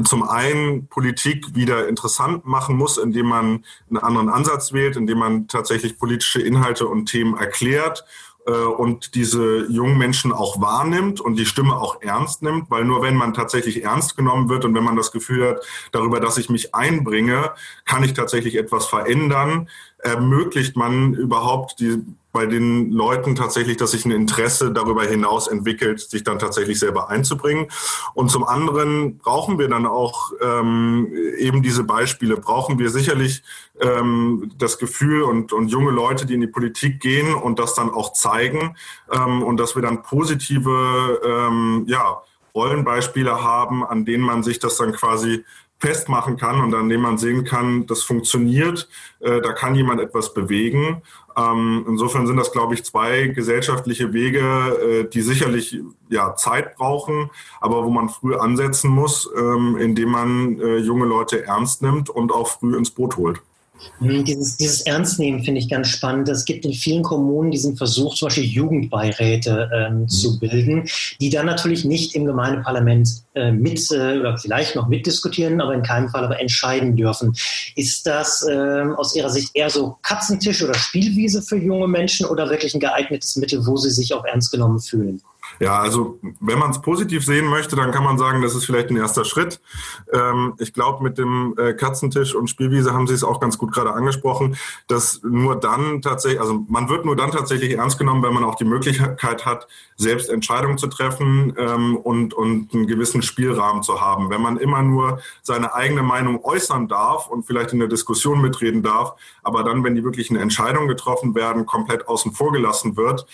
zum 0.04 0.22
einen 0.22 0.86
Politik 0.86 1.54
wieder 1.54 1.88
interessant 1.88 2.46
machen 2.46 2.76
muss, 2.76 2.98
indem 2.98 3.26
man 3.26 3.64
einen 3.88 3.98
anderen 3.98 4.28
Ansatz 4.28 4.72
wählt, 4.72 4.96
indem 4.96 5.18
man 5.18 5.48
tatsächlich 5.48 5.98
politische 5.98 6.40
Inhalte 6.40 6.86
und 6.86 7.06
Themen 7.06 7.36
erklärt 7.36 8.04
äh, 8.46 8.52
und 8.52 9.14
diese 9.14 9.66
jungen 9.70 9.98
Menschen 9.98 10.32
auch 10.32 10.60
wahrnimmt 10.60 11.20
und 11.20 11.36
die 11.36 11.46
Stimme 11.46 11.76
auch 11.76 12.02
ernst 12.02 12.42
nimmt, 12.42 12.70
weil 12.70 12.84
nur 12.84 13.02
wenn 13.02 13.16
man 13.16 13.34
tatsächlich 13.34 13.84
ernst 13.84 14.16
genommen 14.16 14.48
wird 14.48 14.64
und 14.64 14.74
wenn 14.74 14.84
man 14.84 14.96
das 14.96 15.12
Gefühl 15.12 15.48
hat, 15.48 15.66
darüber, 15.92 16.20
dass 16.20 16.38
ich 16.38 16.50
mich 16.50 16.74
einbringe, 16.74 17.52
kann 17.84 18.02
ich 18.02 18.14
tatsächlich 18.14 18.56
etwas 18.56 18.86
verändern, 18.86 19.68
ermöglicht 19.98 20.76
man 20.76 21.14
überhaupt 21.14 21.80
die 21.80 22.02
bei 22.32 22.46
den 22.46 22.92
Leuten 22.92 23.34
tatsächlich, 23.34 23.76
dass 23.76 23.90
sich 23.90 24.04
ein 24.04 24.10
Interesse 24.10 24.72
darüber 24.72 25.02
hinaus 25.02 25.48
entwickelt, 25.48 26.00
sich 26.00 26.22
dann 26.22 26.38
tatsächlich 26.38 26.78
selber 26.78 27.08
einzubringen. 27.08 27.66
Und 28.14 28.30
zum 28.30 28.44
anderen 28.44 29.18
brauchen 29.18 29.58
wir 29.58 29.68
dann 29.68 29.86
auch 29.86 30.32
ähm, 30.40 31.12
eben 31.38 31.62
diese 31.62 31.84
Beispiele, 31.84 32.36
brauchen 32.36 32.78
wir 32.78 32.90
sicherlich 32.90 33.42
ähm, 33.80 34.52
das 34.58 34.78
Gefühl 34.78 35.22
und, 35.22 35.52
und 35.52 35.68
junge 35.68 35.90
Leute, 35.90 36.26
die 36.26 36.34
in 36.34 36.40
die 36.40 36.46
Politik 36.46 37.00
gehen 37.00 37.34
und 37.34 37.58
das 37.58 37.74
dann 37.74 37.90
auch 37.90 38.12
zeigen 38.12 38.76
ähm, 39.10 39.42
und 39.42 39.56
dass 39.58 39.74
wir 39.74 39.82
dann 39.82 40.02
positive, 40.02 41.20
ähm, 41.24 41.84
ja, 41.86 42.22
Rollenbeispiele 42.54 43.42
haben, 43.42 43.84
an 43.84 44.04
denen 44.04 44.24
man 44.24 44.42
sich 44.42 44.58
das 44.58 44.76
dann 44.76 44.92
quasi 44.92 45.44
festmachen 45.80 46.36
kann 46.36 46.60
und 46.60 46.74
an 46.74 46.88
dem 46.88 47.00
man 47.00 47.18
sehen 47.18 47.44
kann, 47.44 47.86
das 47.86 48.02
funktioniert, 48.02 48.88
äh, 49.20 49.40
da 49.40 49.52
kann 49.52 49.74
jemand 49.74 50.00
etwas 50.00 50.34
bewegen. 50.34 51.02
Ähm, 51.36 51.86
insofern 51.88 52.26
sind 52.26 52.36
das, 52.36 52.52
glaube 52.52 52.74
ich, 52.74 52.84
zwei 52.84 53.28
gesellschaftliche 53.28 54.12
Wege, 54.12 54.40
äh, 54.40 55.08
die 55.08 55.22
sicherlich 55.22 55.78
ja, 56.10 56.36
Zeit 56.36 56.76
brauchen, 56.76 57.30
aber 57.60 57.84
wo 57.84 57.90
man 57.90 58.10
früh 58.10 58.36
ansetzen 58.36 58.90
muss, 58.90 59.30
ähm, 59.36 59.76
indem 59.78 60.10
man 60.10 60.60
äh, 60.60 60.76
junge 60.76 61.06
Leute 61.06 61.44
ernst 61.46 61.82
nimmt 61.82 62.10
und 62.10 62.30
auch 62.30 62.48
früh 62.48 62.76
ins 62.76 62.90
Boot 62.90 63.16
holt. 63.16 63.40
Hm, 63.98 64.24
dieses, 64.24 64.56
dieses 64.56 64.82
Ernstnehmen 64.82 65.42
finde 65.42 65.60
ich 65.60 65.68
ganz 65.68 65.88
spannend. 65.88 66.28
Es 66.28 66.44
gibt 66.44 66.64
in 66.64 66.72
vielen 66.72 67.02
Kommunen 67.02 67.50
diesen 67.50 67.76
Versuch, 67.76 68.14
zum 68.14 68.26
Beispiel 68.26 68.44
Jugendbeiräte 68.44 69.70
ähm, 69.72 70.00
mhm. 70.00 70.08
zu 70.08 70.38
bilden, 70.38 70.88
die 71.20 71.30
dann 71.30 71.46
natürlich 71.46 71.84
nicht 71.84 72.14
im 72.14 72.24
Gemeindeparlament 72.24 73.08
äh, 73.34 73.52
mit 73.52 73.90
äh, 73.90 74.18
oder 74.18 74.38
vielleicht 74.38 74.76
noch 74.76 74.88
mitdiskutieren, 74.88 75.60
aber 75.60 75.74
in 75.74 75.82
keinem 75.82 76.08
Fall 76.08 76.24
aber 76.24 76.40
entscheiden 76.40 76.96
dürfen. 76.96 77.34
Ist 77.76 78.06
das 78.06 78.46
äh, 78.48 78.84
aus 78.96 79.14
Ihrer 79.14 79.30
Sicht 79.30 79.50
eher 79.54 79.70
so 79.70 79.96
Katzentisch 80.02 80.62
oder 80.62 80.74
Spielwiese 80.74 81.42
für 81.42 81.56
junge 81.56 81.88
Menschen 81.88 82.26
oder 82.26 82.50
wirklich 82.50 82.74
ein 82.74 82.80
geeignetes 82.80 83.36
Mittel, 83.36 83.66
wo 83.66 83.76
sie 83.76 83.90
sich 83.90 84.14
auch 84.14 84.24
ernst 84.24 84.50
genommen 84.50 84.80
fühlen? 84.80 85.20
Ja, 85.60 85.78
also 85.78 86.18
wenn 86.40 86.58
man 86.58 86.70
es 86.70 86.80
positiv 86.80 87.22
sehen 87.22 87.46
möchte, 87.46 87.76
dann 87.76 87.90
kann 87.90 88.02
man 88.02 88.16
sagen, 88.16 88.40
das 88.40 88.54
ist 88.54 88.64
vielleicht 88.64 88.88
ein 88.88 88.96
erster 88.96 89.26
Schritt. 89.26 89.60
Ähm, 90.10 90.54
ich 90.58 90.72
glaube, 90.72 91.04
mit 91.04 91.18
dem 91.18 91.54
äh, 91.58 91.74
Katzentisch 91.74 92.34
und 92.34 92.48
Spielwiese 92.48 92.94
haben 92.94 93.06
Sie 93.06 93.12
es 93.12 93.22
auch 93.22 93.40
ganz 93.40 93.58
gut 93.58 93.70
gerade 93.70 93.92
angesprochen, 93.92 94.56
dass 94.88 95.20
nur 95.22 95.60
dann 95.60 96.00
tatsächlich, 96.00 96.40
also 96.40 96.64
man 96.66 96.88
wird 96.88 97.04
nur 97.04 97.14
dann 97.14 97.30
tatsächlich 97.30 97.72
ernst 97.72 97.98
genommen, 97.98 98.22
wenn 98.22 98.32
man 98.32 98.42
auch 98.42 98.54
die 98.54 98.64
Möglichkeit 98.64 99.44
hat, 99.44 99.68
selbst 99.96 100.30
Entscheidungen 100.30 100.78
zu 100.78 100.86
treffen 100.86 101.52
ähm, 101.58 101.98
und, 101.98 102.32
und 102.32 102.72
einen 102.72 102.86
gewissen 102.86 103.20
Spielrahmen 103.20 103.82
zu 103.82 104.00
haben. 104.00 104.30
Wenn 104.30 104.40
man 104.40 104.56
immer 104.56 104.80
nur 104.80 105.20
seine 105.42 105.74
eigene 105.74 106.02
Meinung 106.02 106.42
äußern 106.42 106.88
darf 106.88 107.28
und 107.28 107.44
vielleicht 107.44 107.74
in 107.74 107.80
der 107.80 107.88
Diskussion 107.88 108.40
mitreden 108.40 108.82
darf, 108.82 109.12
aber 109.42 109.62
dann, 109.62 109.84
wenn 109.84 109.94
die 109.94 110.04
wirklichen 110.04 110.36
Entscheidungen 110.36 110.88
getroffen 110.88 111.34
werden, 111.34 111.66
komplett 111.66 112.08
außen 112.08 112.32
vor 112.32 112.50
gelassen 112.50 112.96
wird, 112.96 113.26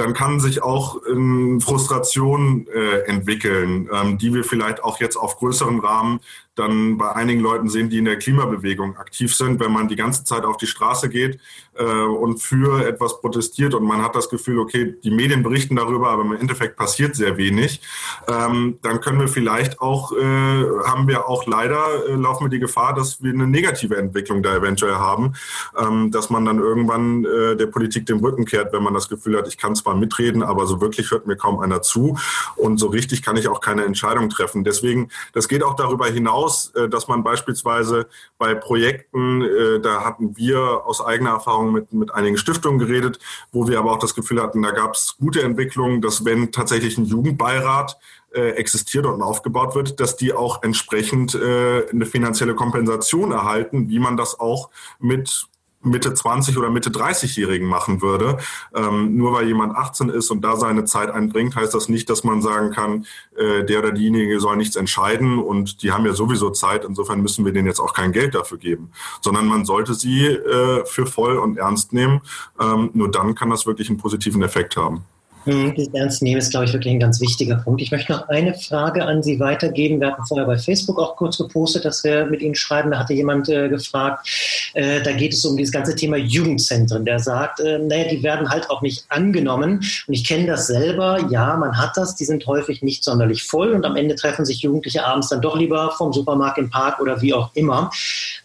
dann 0.00 0.14
kann 0.14 0.40
sich 0.40 0.62
auch 0.62 0.96
ähm, 1.08 1.60
Frustration 1.60 2.66
äh, 2.68 3.00
entwickeln, 3.02 3.88
ähm, 3.92 4.16
die 4.16 4.32
wir 4.32 4.44
vielleicht 4.44 4.82
auch 4.82 4.98
jetzt 4.98 5.16
auf 5.16 5.36
größerem 5.36 5.78
Rahmen 5.80 6.20
dann 6.54 6.98
bei 6.98 7.12
einigen 7.12 7.40
Leuten 7.40 7.68
sehen, 7.68 7.90
die 7.90 7.98
in 7.98 8.04
der 8.04 8.18
Klimabewegung 8.18 8.96
aktiv 8.96 9.34
sind, 9.34 9.60
wenn 9.60 9.72
man 9.72 9.88
die 9.88 9.96
ganze 9.96 10.24
Zeit 10.24 10.44
auf 10.44 10.56
die 10.56 10.66
Straße 10.66 11.08
geht 11.08 11.40
äh, 11.74 11.84
und 11.84 12.42
für 12.42 12.86
etwas 12.86 13.20
protestiert 13.20 13.74
und 13.74 13.84
man 13.84 14.02
hat 14.02 14.16
das 14.16 14.28
Gefühl, 14.28 14.58
okay, 14.58 14.96
die 15.02 15.10
Medien 15.10 15.42
berichten 15.42 15.76
darüber, 15.76 16.10
aber 16.10 16.22
im 16.22 16.32
Endeffekt 16.32 16.76
passiert 16.76 17.14
sehr 17.14 17.36
wenig, 17.36 17.80
ähm, 18.28 18.78
dann 18.82 19.00
können 19.00 19.20
wir 19.20 19.28
vielleicht 19.28 19.80
auch, 19.80 20.12
äh, 20.12 20.64
haben 20.84 21.06
wir 21.06 21.28
auch 21.28 21.46
leider, 21.46 22.08
äh, 22.08 22.14
laufen 22.14 22.46
wir 22.46 22.50
die 22.50 22.58
Gefahr, 22.58 22.94
dass 22.94 23.22
wir 23.22 23.32
eine 23.32 23.46
negative 23.46 23.96
Entwicklung 23.96 24.42
da 24.42 24.54
eventuell 24.56 24.96
haben, 24.96 25.34
ähm, 25.78 26.10
dass 26.10 26.30
man 26.30 26.44
dann 26.44 26.58
irgendwann 26.58 27.24
äh, 27.24 27.56
der 27.56 27.66
Politik 27.66 28.06
den 28.06 28.18
Rücken 28.18 28.44
kehrt, 28.44 28.72
wenn 28.72 28.82
man 28.82 28.94
das 28.94 29.08
Gefühl 29.08 29.38
hat, 29.38 29.48
ich 29.48 29.56
kann 29.56 29.76
zwar 29.76 29.94
mitreden, 29.94 30.42
aber 30.42 30.66
so 30.66 30.80
wirklich 30.80 31.10
hört 31.12 31.26
mir 31.26 31.36
kaum 31.36 31.60
einer 31.60 31.80
zu 31.80 32.18
und 32.56 32.78
so 32.78 32.88
richtig 32.88 33.22
kann 33.22 33.36
ich 33.36 33.48
auch 33.48 33.60
keine 33.60 33.84
Entscheidung 33.84 34.28
treffen. 34.28 34.64
Deswegen, 34.64 35.10
das 35.32 35.48
geht 35.48 35.62
auch 35.62 35.76
darüber 35.76 36.06
hinaus, 36.06 36.39
aus, 36.40 36.72
äh, 36.74 36.88
dass 36.88 37.08
man 37.08 37.22
beispielsweise 37.22 38.06
bei 38.38 38.54
Projekten, 38.54 39.42
äh, 39.42 39.80
da 39.80 40.04
hatten 40.04 40.36
wir 40.36 40.86
aus 40.86 41.04
eigener 41.04 41.30
Erfahrung 41.30 41.72
mit, 41.72 41.92
mit 41.92 42.14
einigen 42.14 42.36
Stiftungen 42.36 42.78
geredet, 42.78 43.18
wo 43.52 43.68
wir 43.68 43.78
aber 43.78 43.92
auch 43.92 43.98
das 43.98 44.14
Gefühl 44.14 44.42
hatten, 44.42 44.62
da 44.62 44.70
gab 44.70 44.94
es 44.94 45.16
gute 45.18 45.42
Entwicklungen, 45.42 46.00
dass 46.00 46.24
wenn 46.24 46.52
tatsächlich 46.52 46.96
ein 46.98 47.04
Jugendbeirat 47.04 47.98
äh, 48.32 48.50
existiert 48.50 49.06
und 49.06 49.22
aufgebaut 49.22 49.74
wird, 49.74 50.00
dass 50.00 50.16
die 50.16 50.32
auch 50.32 50.62
entsprechend 50.62 51.34
eine 51.34 52.06
finanzielle 52.06 52.54
Kompensation 52.54 53.32
erhalten, 53.32 53.88
wie 53.88 53.98
man 53.98 54.16
das 54.16 54.38
auch 54.38 54.70
mit 54.98 55.48
Mitte 55.82 56.12
20 56.12 56.58
oder 56.58 56.70
Mitte 56.70 56.90
30-Jährigen 56.90 57.66
machen 57.66 58.02
würde. 58.02 58.38
Ähm, 58.74 59.16
nur 59.16 59.32
weil 59.32 59.46
jemand 59.46 59.74
18 59.74 60.10
ist 60.10 60.30
und 60.30 60.42
da 60.42 60.56
seine 60.56 60.84
Zeit 60.84 61.10
einbringt, 61.10 61.56
heißt 61.56 61.74
das 61.74 61.88
nicht, 61.88 62.10
dass 62.10 62.22
man 62.22 62.42
sagen 62.42 62.70
kann, 62.70 63.06
äh, 63.36 63.64
der 63.64 63.78
oder 63.78 63.92
diejenige 63.92 64.40
soll 64.40 64.56
nichts 64.56 64.76
entscheiden 64.76 65.38
und 65.38 65.82
die 65.82 65.92
haben 65.92 66.04
ja 66.04 66.12
sowieso 66.12 66.50
Zeit. 66.50 66.84
Insofern 66.84 67.22
müssen 67.22 67.44
wir 67.44 67.52
denen 67.52 67.66
jetzt 67.66 67.80
auch 67.80 67.94
kein 67.94 68.12
Geld 68.12 68.34
dafür 68.34 68.58
geben, 68.58 68.92
sondern 69.22 69.46
man 69.46 69.64
sollte 69.64 69.94
sie 69.94 70.26
äh, 70.26 70.84
für 70.84 71.06
voll 71.06 71.38
und 71.38 71.56
ernst 71.56 71.92
nehmen. 71.92 72.20
Ähm, 72.60 72.90
nur 72.92 73.10
dann 73.10 73.34
kann 73.34 73.50
das 73.50 73.66
wirklich 73.66 73.88
einen 73.88 73.98
positiven 73.98 74.42
Effekt 74.42 74.76
haben. 74.76 75.04
Das 75.46 75.88
Ernst 75.94 76.22
nehmen 76.22 76.38
ist, 76.38 76.50
glaube 76.50 76.66
ich, 76.66 76.72
wirklich 76.74 76.92
ein 76.92 77.00
ganz 77.00 77.18
wichtiger 77.18 77.56
Punkt. 77.56 77.80
Ich 77.80 77.90
möchte 77.90 78.12
noch 78.12 78.28
eine 78.28 78.52
Frage 78.54 79.06
an 79.06 79.22
Sie 79.22 79.40
weitergeben. 79.40 79.98
Wir 79.98 80.08
hatten 80.08 80.26
vorher 80.26 80.46
bei 80.46 80.58
Facebook 80.58 80.98
auch 80.98 81.16
kurz 81.16 81.38
gepostet, 81.38 81.86
dass 81.86 82.04
wir 82.04 82.26
mit 82.26 82.42
Ihnen 82.42 82.54
schreiben. 82.54 82.90
Da 82.90 82.98
hatte 82.98 83.14
jemand 83.14 83.48
äh, 83.48 83.70
gefragt, 83.70 84.28
äh, 84.74 85.00
da 85.00 85.12
geht 85.12 85.32
es 85.32 85.42
um 85.46 85.56
dieses 85.56 85.72
ganze 85.72 85.94
Thema 85.94 86.18
Jugendzentren. 86.18 87.06
Der 87.06 87.18
sagt, 87.20 87.60
äh, 87.60 87.78
naja, 87.78 88.10
die 88.10 88.22
werden 88.22 88.50
halt 88.50 88.68
auch 88.68 88.82
nicht 88.82 89.06
angenommen. 89.08 89.78
Und 90.06 90.14
ich 90.14 90.24
kenne 90.24 90.46
das 90.46 90.66
selber. 90.66 91.26
Ja, 91.30 91.56
man 91.56 91.78
hat 91.78 91.96
das. 91.96 92.16
Die 92.16 92.26
sind 92.26 92.46
häufig 92.46 92.82
nicht 92.82 93.02
sonderlich 93.02 93.44
voll. 93.44 93.72
Und 93.72 93.86
am 93.86 93.96
Ende 93.96 94.16
treffen 94.16 94.44
sich 94.44 94.60
Jugendliche 94.60 95.06
abends 95.06 95.28
dann 95.28 95.40
doch 95.40 95.56
lieber 95.56 95.92
vom 95.96 96.12
Supermarkt 96.12 96.58
im 96.58 96.68
Park 96.68 97.00
oder 97.00 97.22
wie 97.22 97.32
auch 97.32 97.50
immer. 97.54 97.90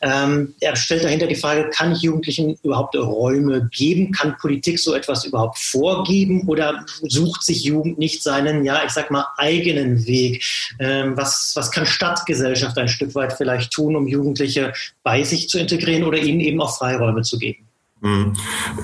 Ähm, 0.01 0.55
er 0.61 0.77
stellt 0.77 1.03
dahinter 1.03 1.27
die 1.27 1.35
Frage, 1.35 1.69
kann 1.71 1.91
ich 1.91 2.03
Jugendlichen 2.03 2.57
überhaupt 2.63 2.95
Räume 2.95 3.69
geben? 3.69 4.13
Kann 4.13 4.37
Politik 4.39 4.79
so 4.79 4.93
etwas 4.93 5.25
überhaupt 5.25 5.59
vorgeben? 5.59 6.47
Oder 6.47 6.84
sucht 6.87 7.43
sich 7.43 7.63
Jugend 7.63 7.97
nicht 7.97 8.23
seinen, 8.23 8.63
ja, 8.63 8.83
ich 8.85 8.91
sag 8.91 9.11
mal, 9.11 9.27
eigenen 9.37 10.05
Weg? 10.05 10.43
Ähm, 10.79 11.17
was, 11.17 11.53
was 11.55 11.71
kann 11.71 11.85
Stadtgesellschaft 11.85 12.77
ein 12.77 12.87
Stück 12.87 13.15
weit 13.15 13.33
vielleicht 13.33 13.71
tun, 13.71 13.95
um 13.95 14.07
Jugendliche 14.07 14.73
bei 15.03 15.23
sich 15.23 15.49
zu 15.49 15.59
integrieren 15.59 16.03
oder 16.03 16.17
ihnen 16.17 16.39
eben 16.39 16.61
auch 16.61 16.77
Freiräume 16.77 17.21
zu 17.21 17.37
geben? 17.37 17.65
Mhm. 18.01 18.33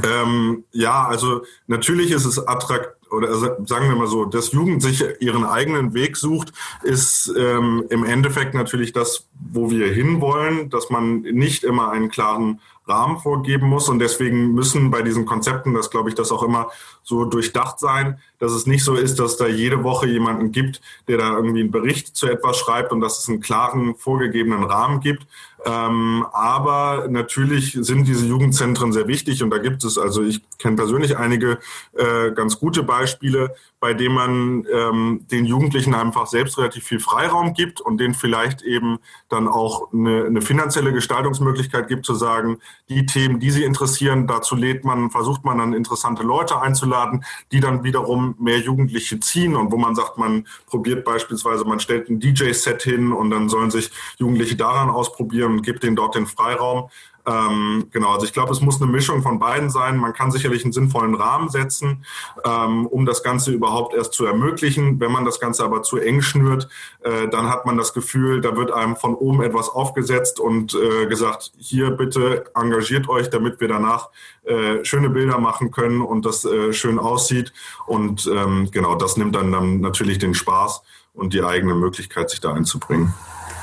Ähm, 0.04 0.64
ja, 0.72 1.06
also 1.06 1.44
natürlich 1.68 2.12
ist 2.12 2.26
es 2.26 2.40
attraktiv 2.48 2.96
oder 3.12 3.38
sagen 3.66 3.90
wir 3.90 3.96
mal 3.96 4.08
so, 4.08 4.26
dass 4.26 4.54
Jugend 4.54 4.82
sich 4.82 5.04
ihren 5.20 5.44
eigenen 5.44 5.94
Weg 5.94 6.16
sucht, 6.16 6.54
ist 6.82 7.32
ähm, 7.38 7.84
im 7.90 8.06
Endeffekt 8.06 8.54
natürlich 8.54 8.94
das, 8.94 9.28
wo 9.52 9.70
wir 9.70 9.88
hinwollen, 9.88 10.70
dass 10.70 10.90
man 10.90 11.22
nicht 11.22 11.64
immer 11.64 11.92
einen 11.92 12.10
klaren 12.10 12.62
Rahmen 12.92 13.20
vorgeben 13.20 13.68
muss. 13.68 13.90
Und 13.90 14.00
deswegen 14.00 14.54
müssen 14.54 14.92
bei 14.92 15.02
diesen 15.02 15.26
Konzepten, 15.26 15.74
das 15.74 15.90
glaube 15.90 16.10
ich, 16.10 16.16
das 16.16 16.32
auch 16.32 16.44
immer 16.44 16.70
so 17.04 17.26
durchdacht 17.26 17.80
sein, 17.80 18.20
dass 18.40 18.52
es 18.52 18.66
nicht 18.66 18.84
so 18.84 18.96
ist, 18.96 19.20
dass 19.20 19.38
da 19.38 19.48
jede 19.48 19.84
Woche 19.84 20.08
jemanden 20.08 20.52
gibt, 20.52 20.82
der 21.08 21.18
da 21.18 21.36
irgendwie 21.36 21.62
einen 21.62 21.72
Bericht 21.72 22.16
zu 22.16 22.28
etwas 22.28 22.58
schreibt 22.58 22.92
und 22.92 23.02
dass 23.02 23.20
es 23.20 23.30
einen 23.30 23.42
klaren, 23.42 23.96
vorgegebenen 23.96 24.64
Rahmen 24.64 25.00
gibt. 25.00 25.26
Ähm, 25.64 26.26
aber 26.34 27.08
natürlich 27.08 27.78
sind 27.80 28.08
diese 28.08 28.26
Jugendzentren 28.26 28.92
sehr 28.94 29.08
wichtig 29.08 29.44
und 29.44 29.52
da 29.52 29.60
gibt 29.60 29.84
es, 29.84 30.00
also 30.00 30.24
ich 30.24 30.42
kenne 30.58 30.76
persönlich 30.76 31.18
einige 31.18 31.60
äh, 31.94 32.32
ganz 32.32 32.60
gute 32.60 32.82
Beispiele, 32.82 33.54
bei 33.80 33.94
denen 33.94 34.16
man 34.16 34.68
ähm, 34.74 35.26
den 35.30 35.46
Jugendlichen 35.46 35.94
einfach 35.94 36.26
selbst 36.26 36.58
relativ 36.58 36.86
viel 36.86 37.00
Freiraum 37.00 37.54
gibt 37.54 37.80
und 37.80 38.00
denen 38.00 38.16
vielleicht 38.16 38.64
eben 38.64 38.98
dann 39.30 39.48
auch 39.48 39.94
eine, 39.94 40.26
eine 40.26 40.42
finanzielle 40.42 40.94
Gestaltungsmöglichkeit 40.94 41.88
gibt, 41.88 42.08
zu 42.08 42.16
sagen, 42.16 42.60
die 42.90 43.06
Themen, 43.06 43.40
die 43.40 43.52
sie 43.52 43.64
interessieren, 43.64 44.28
dazu 44.28 44.56
lädt 44.56 44.84
man, 44.84 45.10
versucht 45.10 45.46
man 45.46 45.58
dann 45.58 45.74
interessante 45.74 46.24
Leute 46.24 46.60
einzuladen, 46.62 47.24
die 47.52 47.60
dann 47.60 47.84
wiederum 47.84 48.36
mehr 48.40 48.60
Jugendliche 48.60 49.20
ziehen 49.20 49.56
und 49.56 49.72
wo 49.72 49.78
man 49.78 49.96
sagt, 49.96 50.18
man 50.18 50.46
probiert 50.66 51.06
beispielsweise, 51.06 51.66
man 51.66 51.80
stellt 51.80 52.10
ein 52.10 52.20
DJ-Set 52.20 52.84
hin 52.84 53.12
und 53.14 53.30
dann 53.30 53.50
sollen 53.50 53.72
sich 53.72 53.92
Jugendliche 54.18 54.56
daran 54.56 54.90
ausprobieren 54.90 55.54
und 55.54 55.62
gibt 55.64 55.84
denen 55.84 55.96
dort 55.96 56.16
den 56.16 56.28
Freiraum. 56.28 56.90
Ähm, 57.26 57.88
genau, 57.92 58.14
also 58.14 58.26
ich 58.26 58.34
glaube, 58.34 58.52
es 58.52 58.62
muss 58.62 58.82
eine 58.82 58.92
Mischung 58.92 59.22
von 59.22 59.40
beiden 59.40 59.70
sein. 59.70 59.98
Man 59.98 60.14
kann 60.14 60.32
sicherlich 60.32 60.64
einen 60.64 60.74
sinnvollen 60.74 61.16
Rahmen 61.16 61.50
setzen, 61.50 62.06
ähm, 62.46 62.88
um 62.88 63.06
das 63.06 63.24
Ganze 63.24 63.52
überhaupt 63.52 63.94
erst 63.94 64.14
zu 64.14 64.26
ermöglichen. 64.26 65.00
Wenn 65.00 65.12
man 65.12 65.26
das 65.26 65.40
Ganze 65.40 65.64
aber 65.64 65.84
zu 65.84 65.98
eng 65.98 66.22
schnürt, 66.22 66.68
äh, 67.02 67.28
dann 67.28 67.50
hat 67.50 67.66
man 67.66 67.78
das 67.78 67.94
Gefühl, 67.94 68.42
da 68.42 68.56
wird 68.56 68.72
einem 68.72 68.96
von 68.96 69.16
oben 69.16 69.42
etwas 69.44 69.70
aufgesetzt 69.70 70.40
und 70.40 70.74
äh, 70.74 71.06
gesagt, 71.08 71.52
hier 71.58 71.92
bitte 71.92 72.46
engagiert 72.56 73.08
euch, 73.10 73.30
damit 73.30 73.60
wir 73.60 73.68
danach 73.68 74.10
äh, 74.44 74.84
schöne 74.84 75.10
Bilder 75.10 75.38
machen 75.38 75.72
können 75.72 76.02
und 76.02 76.26
das 76.26 76.46
äh, 76.46 76.74
schön 76.74 77.00
aussieht. 77.00 77.54
Und 77.86 78.30
ähm, 78.34 78.70
genau, 78.72 78.96
das 78.96 79.18
nimmt 79.18 79.36
dann, 79.36 79.52
dann 79.52 79.82
natürlich 79.82 80.18
den 80.18 80.34
Spaß 80.34 80.82
und 81.14 81.34
die 81.34 81.44
eigene 81.44 81.76
Möglichkeit, 81.76 82.30
sich 82.30 82.40
da 82.40 82.54
einzubringen. 82.54 83.14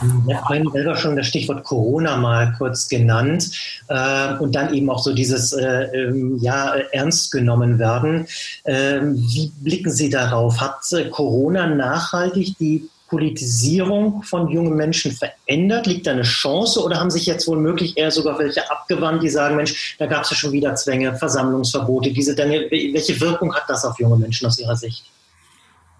Wir 0.00 0.40
haben 0.40 0.70
selber 0.70 0.96
schon 0.96 1.16
das 1.16 1.26
Stichwort 1.26 1.64
Corona 1.64 2.16
mal 2.16 2.54
kurz 2.56 2.88
genannt 2.88 3.50
äh, 3.88 4.34
und 4.38 4.54
dann 4.54 4.72
eben 4.72 4.88
auch 4.90 5.02
so 5.02 5.12
dieses 5.12 5.52
äh, 5.52 5.84
ähm, 5.94 6.38
ja, 6.40 6.74
ernst 6.92 7.32
genommen 7.32 7.78
werden. 7.78 8.26
Äh, 8.64 9.00
wie 9.02 9.52
blicken 9.60 9.90
Sie 9.90 10.10
darauf? 10.10 10.60
Hat 10.60 10.80
äh, 10.92 11.08
Corona 11.08 11.66
nachhaltig 11.66 12.56
die 12.58 12.88
Politisierung 13.08 14.22
von 14.22 14.48
jungen 14.48 14.76
Menschen 14.76 15.12
verändert? 15.12 15.86
Liegt 15.86 16.06
da 16.06 16.12
eine 16.12 16.22
Chance 16.22 16.82
oder 16.82 17.00
haben 17.00 17.10
sich 17.10 17.26
jetzt 17.26 17.48
wohl 17.48 17.58
möglich 17.58 17.96
eher 17.96 18.10
sogar 18.10 18.38
welche 18.38 18.70
abgewandt, 18.70 19.22
die 19.22 19.30
sagen, 19.30 19.56
Mensch, 19.56 19.96
da 19.98 20.06
gab 20.06 20.22
es 20.22 20.30
ja 20.30 20.36
schon 20.36 20.52
wieder 20.52 20.74
Zwänge, 20.74 21.16
Versammlungsverbote, 21.16 22.12
diese, 22.12 22.36
welche 22.36 23.20
Wirkung 23.20 23.54
hat 23.54 23.64
das 23.68 23.84
auf 23.84 23.98
junge 23.98 24.16
Menschen 24.16 24.46
aus 24.46 24.58
Ihrer 24.58 24.76
Sicht? 24.76 25.04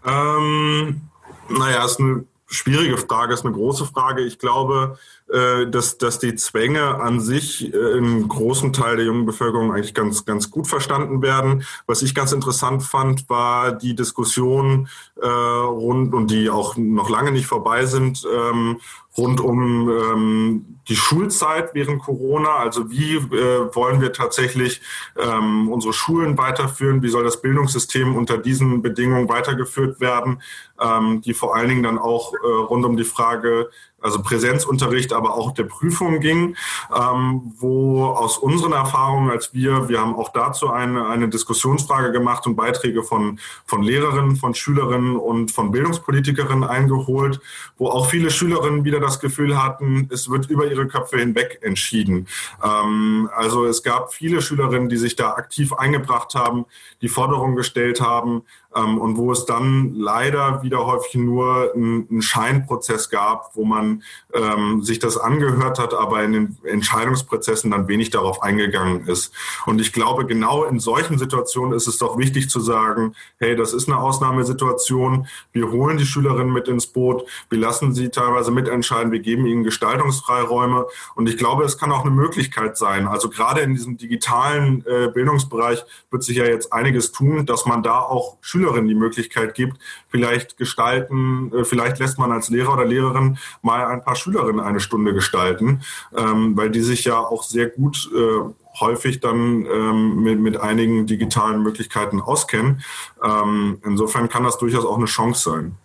Ähm 0.07 1.00
Naja, 1.49 1.85
ist 1.85 1.99
eine 1.99 2.25
schwierige 2.49 2.97
Frage, 2.97 3.35
ist 3.35 3.45
eine 3.45 3.55
große 3.55 3.85
Frage. 3.85 4.23
Ich 4.23 4.38
glaube, 4.38 4.99
äh, 5.28 5.67
dass, 5.67 5.99
dass 5.99 6.19
die 6.19 6.35
Zwänge 6.35 7.00
an 7.00 7.21
sich 7.21 7.73
äh, 7.73 7.99
in 7.99 8.26
großen 8.26 8.73
Teil 8.73 8.97
der 8.97 9.05
jungen 9.05 9.26
Bevölkerung 9.26 9.73
eigentlich 9.73 9.95
ganz, 9.95 10.25
ganz 10.25 10.50
gut 10.50 10.67
verstanden 10.67 11.21
werden. 11.21 11.64
Was 11.87 12.02
ich 12.02 12.14
ganz 12.14 12.33
interessant 12.33 12.83
fand, 12.83 13.28
war 13.28 13.73
die 13.73 13.95
Diskussion 13.95 14.88
äh, 15.21 15.26
rund 15.26 16.14
und 16.14 16.31
die 16.31 16.49
auch 16.49 16.76
noch 16.76 17.11
lange 17.11 17.31
nicht 17.31 17.47
vorbei 17.47 17.85
sind, 17.85 18.26
ähm, 18.35 18.81
rund 19.19 19.41
um 19.41 19.91
ähm, 19.91 20.79
die 20.89 20.97
Schulzeit 20.97 21.75
während 21.75 22.01
Corona. 22.01 22.57
Also 22.57 22.91
wie 22.91 23.17
äh, 23.17 23.75
wollen 23.75 24.01
wir 24.01 24.13
tatsächlich 24.13 24.81
ähm, 25.17 25.69
unsere 25.71 25.93
Schulen 25.93 26.39
weiterführen? 26.39 27.03
Wie 27.03 27.09
soll 27.09 27.25
das 27.25 27.43
Bildungssystem 27.43 28.17
unter 28.17 28.39
diesen 28.39 28.81
Bedingungen 28.81 29.29
weitergeführt 29.29 30.01
werden? 30.01 30.43
Ähm, 30.81 31.21
die 31.21 31.35
vor 31.35 31.55
allen 31.55 31.69
Dingen 31.69 31.83
dann 31.83 31.99
auch 31.99 32.33
äh, 32.33 32.47
rund 32.47 32.85
um 32.85 32.97
die 32.97 33.05
Frage 33.05 33.69
also 34.00 34.23
Präsenzunterricht, 34.23 35.12
aber 35.12 35.35
auch 35.35 35.52
der 35.52 35.64
Prüfung 35.64 36.21
ging, 36.21 36.57
ähm, 36.95 37.52
wo 37.57 38.05
aus 38.05 38.38
unseren 38.38 38.73
Erfahrungen 38.73 39.31
als 39.31 39.52
wir, 39.52 39.88
wir 39.88 40.00
haben 40.00 40.14
auch 40.14 40.33
dazu 40.33 40.71
eine, 40.71 41.09
eine 41.09 41.28
Diskussionsfrage 41.28 42.12
gemacht 42.12 42.47
und 42.47 42.57
Beiträge 42.57 43.02
von, 43.02 43.40
von 43.67 43.83
Lehrerinnen, 43.83 44.37
von 44.37 44.55
Schülerinnen 44.55 45.17
und 45.17 45.50
von 45.50 45.73
Bildungspolitikerinnen 45.73 46.64
eingeholt, 46.64 47.40
wo 47.76 47.88
auch 47.88 48.09
viele 48.09 48.31
Schülerinnen 48.31 48.85
wieder 48.85 49.00
das 49.00 49.19
Gefühl 49.21 49.61
hatten, 49.61 50.09
es 50.12 50.31
wird 50.31 50.49
über 50.49 50.67
ihre 50.67 50.87
Köpfe 50.87 51.19
hinweg 51.19 51.59
entschieden. 51.62 52.28
Ähm, 52.62 53.28
also 53.35 53.64
es 53.64 53.83
gab 53.83 54.12
viele 54.12 54.43
Schülerinnen, 54.43 54.88
die 54.88 54.97
sich 54.97 55.17
da 55.17 55.33
aktiv 55.33 55.73
eingebracht 55.73 56.35
haben, 56.35 56.67
die 57.02 57.09
Forderungen 57.09 57.57
gestellt 57.57 58.00
haben, 58.00 58.43
und 58.71 59.17
wo 59.17 59.33
es 59.33 59.47
dann 59.47 59.95
leider 59.95 60.63
wieder 60.63 60.85
häufig 60.87 61.15
nur 61.15 61.73
einen 61.75 62.23
Scheinprozess 62.23 63.09
gab, 63.09 63.57
wo 63.57 63.65
man 63.65 64.03
ähm, 64.35 64.83
sich 64.83 64.99
das 64.99 65.17
angehört 65.17 65.79
hat, 65.79 65.95
aber 65.95 66.23
in 66.23 66.33
den 66.33 66.59
Entscheidungsprozessen 66.65 67.71
dann 67.71 67.89
wenig 67.89 68.11
darauf 68.11 68.43
eingegangen 68.43 69.07
ist. 69.07 69.33
Und 69.67 69.81
ich 69.81 69.93
glaube, 69.93 70.27
genau 70.27 70.65
in 70.65 70.81
solchen 70.81 71.19
Situationen 71.19 71.75
ist 71.75 71.87
es 71.87 71.99
doch 71.99 72.19
wichtig 72.19 72.51
zu 72.51 72.61
sagen, 72.61 73.15
hey, 73.39 73.57
das 73.57 73.73
ist 73.73 73.89
eine 73.89 73.99
Ausnahmesituation, 73.99 75.27
wir 75.53 75.71
holen 75.71 75.97
die 75.97 76.07
Schülerinnen 76.07 76.53
mit 76.53 76.69
ins 76.69 76.87
Boot, 76.87 77.27
wir 77.49 77.59
lassen 77.59 77.95
sie 77.95 78.11
teilweise 78.11 78.51
mitentscheiden, 78.51 79.13
wir 79.13 79.21
geben 79.21 79.47
ihnen 79.47 79.65
Gestaltungsfreiräume 79.65 80.87
und 81.15 81.29
ich 81.29 81.37
glaube, 81.37 81.65
es 81.65 81.79
kann 81.79 81.91
auch 81.91 82.03
eine 82.03 82.11
Möglichkeit 82.11 82.77
sein. 82.77 83.09
Also 83.09 83.29
gerade 83.29 83.63
in 83.63 83.75
diesem 83.75 83.97
digitalen 83.97 84.85
äh, 84.87 85.09
Bildungsbereich 85.13 85.85
wird 86.11 86.23
sich 86.23 86.37
ja 86.37 86.45
jetzt 86.45 86.73
einiges 86.73 87.13
tun, 87.13 87.47
dass 87.47 87.67
man 87.67 87.83
da 87.83 88.01
auch 88.01 88.37
Schüler 88.41 88.68
Schülerin 88.69 88.89
die 88.89 88.95
Möglichkeit 88.95 89.55
gibt, 89.55 89.79
vielleicht 90.09 90.57
gestalten, 90.57 91.53
äh, 91.55 91.65
vielleicht 91.65 91.99
lässt 91.99 92.19
man 92.19 92.33
als 92.33 92.49
Lehrer 92.51 92.75
oder 92.75 92.85
Lehrerin 92.85 93.39
mal 93.63 93.87
ein 93.87 94.03
paar 94.03 94.17
Schülerinnen 94.17 94.61
eine 94.61 94.81
Stunde 94.81 95.15
gestalten, 95.15 95.81
ähm, 96.17 96.57
weil 96.57 96.71
die 96.71 96.83
sich 96.83 97.05
ja 97.05 97.19
auch 97.19 97.43
sehr 97.43 97.69
gut 97.69 98.11
äh, 98.15 98.81
häufig 98.81 99.21
dann 99.21 99.67
ähm, 99.67 100.23
mit, 100.43 100.57
einigen 100.59 101.07
digitalen 101.07 101.63
Möglichkeiten 101.63 102.21
auskennen. 102.21 102.83
Ähm, 103.23 103.79
insofern 103.85 104.29
kann 104.29 104.45
das 104.45 104.59
durchaus 104.59 104.85
auch 104.85 104.97
eine 104.97 105.07
Chance 105.07 105.51
sein. 105.51 105.77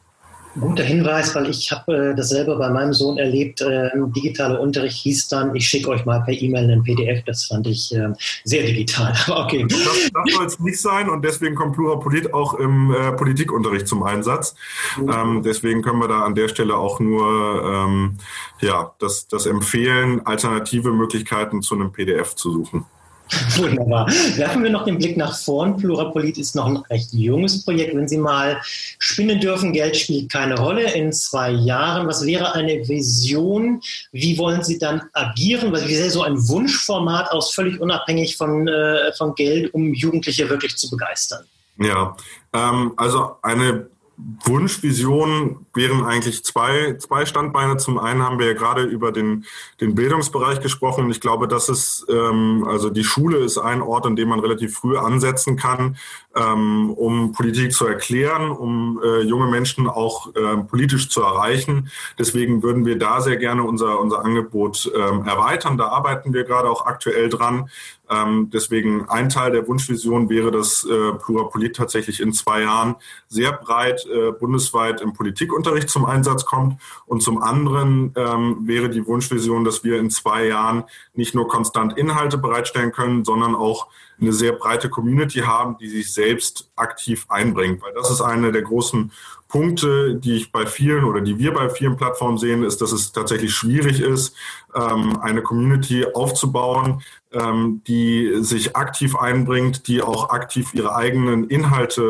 Guter 0.60 0.84
Hinweis, 0.84 1.34
weil 1.34 1.50
ich 1.50 1.72
habe 1.72 2.12
äh, 2.12 2.16
das 2.16 2.30
selber 2.30 2.58
bei 2.58 2.70
meinem 2.70 2.94
Sohn 2.94 3.18
erlebt. 3.18 3.62
Äh, 3.62 3.90
digitaler 3.94 4.60
Unterricht 4.60 4.98
hieß 4.98 5.28
dann, 5.28 5.56
ich 5.56 5.68
schicke 5.68 5.90
euch 5.90 6.06
mal 6.06 6.22
per 6.22 6.34
E-Mail 6.34 6.66
einen 6.66 6.84
PDF. 6.84 7.24
Das 7.26 7.46
fand 7.46 7.66
ich 7.68 7.94
äh, 7.96 8.10
sehr 8.44 8.64
digital. 8.64 9.14
okay. 9.28 9.66
Das, 9.68 9.80
das 9.80 10.34
soll 10.34 10.46
es 10.46 10.60
nicht 10.60 10.80
sein 10.80 11.10
und 11.10 11.24
deswegen 11.24 11.56
kommt 11.56 11.76
Plurapolit 11.76 12.34
auch 12.34 12.54
im 12.54 12.94
äh, 12.94 13.12
Politikunterricht 13.14 13.88
zum 13.88 14.04
Einsatz. 14.04 14.56
Ähm, 15.00 15.42
deswegen 15.44 15.82
können 15.82 16.00
wir 16.00 16.08
da 16.08 16.24
an 16.24 16.36
der 16.36 16.48
Stelle 16.50 16.78
auch 16.78 17.00
nur 17.00 17.64
ähm, 17.66 18.18
ja, 18.60 18.94
das, 19.00 19.28
das 19.28 19.46
empfehlen, 19.46 20.26
alternative 20.26 20.92
Möglichkeiten 20.92 21.62
zu 21.62 21.76
einem 21.76 21.92
PDF 21.92 22.36
zu 22.36 22.52
suchen. 22.52 22.86
Wunderbar. 23.58 24.08
Werfen 24.36 24.64
wir 24.64 24.70
noch 24.70 24.86
den 24.86 24.98
Blick 24.98 25.18
nach 25.18 25.38
vorn. 25.38 25.78
Plurapolit 25.78 26.38
ist 26.38 26.56
noch 26.56 26.66
ein 26.66 26.78
recht 26.78 27.14
junges 27.14 27.64
Projekt. 27.64 27.96
Wenn 27.96 28.08
Sie 28.08 28.18
mal 28.18 28.60
spinnen 29.00 29.40
dürfen, 29.40 29.74
Geld 29.74 29.96
spielt 29.96 30.32
keine 30.32 30.58
Rolle 30.58 30.92
in 30.94 31.12
zwei 31.12 31.52
Jahren. 31.52 32.08
Was 32.08 32.26
wäre 32.26 32.54
eine 32.54 32.88
Vision? 32.88 33.82
Wie 34.12 34.38
wollen 34.38 34.64
Sie 34.64 34.78
dann 34.78 35.04
agieren? 35.14 35.74
Wie 35.74 35.96
sähe 35.96 36.10
so 36.10 36.24
ein 36.24 36.48
Wunschformat 36.48 37.32
aus, 37.32 37.54
völlig 37.54 37.80
unabhängig 37.80 38.38
von, 38.38 38.68
äh, 38.68 39.14
von 39.18 39.36
Geld, 39.36 39.74
um 39.74 39.94
Jugendliche 39.94 40.50
wirklich 40.50 40.76
zu 40.78 40.90
begeistern? 40.90 41.46
Ja, 41.78 42.16
ähm, 42.54 42.94
also 42.98 43.38
eine 43.42 43.88
Wunschvision 44.18 45.66
wären 45.74 46.06
eigentlich 46.06 46.44
zwei, 46.44 46.96
zwei 47.00 47.26
Standbeine. 47.26 47.78
Zum 47.78 47.98
einen 47.98 48.22
haben 48.22 48.38
wir 48.38 48.48
ja 48.48 48.54
gerade 48.54 48.84
über 48.84 49.12
den, 49.12 49.46
den 49.82 49.96
Bildungsbereich 49.96 50.62
gesprochen. 50.62 51.10
Ich 51.10 51.20
glaube, 51.20 51.48
das 51.48 51.68
ist, 51.68 52.06
ähm, 52.10 52.66
also 52.68 52.90
die 52.90 53.04
Schule 53.04 53.40
ist 53.40 53.58
ein 53.58 53.82
Ort, 53.82 54.06
an 54.06 54.16
dem 54.16 54.30
man 54.30 54.40
relativ 54.40 54.78
früh 54.78 54.98
ansetzen 54.98 55.58
kann, 55.58 55.98
um 56.34 57.32
Politik 57.32 57.74
zu 57.74 57.86
erklären, 57.86 58.50
um 58.50 59.00
äh, 59.04 59.22
junge 59.22 59.48
Menschen 59.48 59.88
auch 59.88 60.34
äh, 60.36 60.58
politisch 60.58 61.10
zu 61.10 61.22
erreichen. 61.22 61.92
Deswegen 62.18 62.64
würden 62.64 62.86
wir 62.86 62.98
da 62.98 63.22
sehr 63.22 63.38
gerne 63.38 63.64
unser, 63.64 64.00
unser 64.00 64.26
Angebot 64.26 64.92
ähm, 64.96 65.26
erweitern. 65.26 65.78
Da 65.78 65.90
arbeiten 65.90 66.34
wir 66.34 66.44
gerade 66.44 66.70
auch 66.70 66.86
aktuell 66.86 67.30
dran. 67.30 67.70
Ähm, 68.10 68.50
deswegen 68.52 69.10
ein 69.10 69.30
Teil 69.30 69.52
der 69.52 69.68
Wunschvision 69.68 70.30
wäre, 70.30 70.52
dass 70.52 70.84
äh, 70.84 71.14
Plurapolit 71.14 71.76
tatsächlich 71.76 72.20
in 72.20 72.34
zwei 72.34 72.62
Jahren 72.62 72.96
sehr 73.28 73.54
breit 73.54 74.06
äh, 74.08 74.32
bundesweit 74.32 75.02
im 75.02 75.14
Politikunterricht 75.14 75.90
zum 75.90 76.06
Einsatz 76.06 76.46
kommt. 76.46 76.82
Und 77.06 77.22
zum 77.22 77.42
anderen 77.42 78.14
ähm, 78.16 78.58
wäre 78.68 78.90
die 78.90 79.06
Wunschvision, 79.06 79.64
dass 79.64 79.84
wir 79.84 80.00
in 80.00 80.10
zwei 80.10 80.48
Jahren 80.48 80.84
nicht 81.14 81.34
nur 81.34 81.48
konstant 81.48 81.98
Inhalte 81.98 82.38
bereitstellen 82.38 82.92
können, 82.92 83.24
sondern 83.24 83.56
auch 83.56 83.88
eine 84.20 84.34
sehr 84.34 84.54
breite 84.54 84.90
Community 84.90 85.40
haben, 85.40 85.78
die 85.78 85.88
sich 85.88 86.14
selbst 86.14 86.70
aktiv 86.76 87.26
einbringt. 87.30 87.82
Weil 87.82 87.94
das 87.94 88.12
ist 88.12 88.22
eine 88.22 88.52
der 88.52 88.62
großen 88.62 89.12
Punkte, 89.48 90.16
die 90.16 90.36
ich 90.38 90.52
bei 90.52 90.66
vielen 90.66 91.04
oder 91.04 91.22
die 91.22 91.38
wir 91.38 91.54
bei 91.54 91.70
vielen 91.70 91.96
Plattformen 91.96 92.38
sehen, 92.38 92.64
ist, 92.64 92.82
dass 92.82 92.92
es 92.92 93.12
tatsächlich 93.12 93.54
schwierig 93.54 94.00
ist, 94.00 94.36
ähm, 94.76 95.20
eine 95.22 95.42
Community 95.42 96.06
aufzubauen, 96.14 97.02
ähm, 97.32 97.82
die 97.88 98.32
sich 98.42 98.76
aktiv 98.76 99.16
einbringt, 99.16 99.88
die 99.88 100.02
auch 100.02 100.30
aktiv 100.30 100.74
ihre 100.74 100.96
eigenen 100.96 101.48
Inhalte 101.50 102.02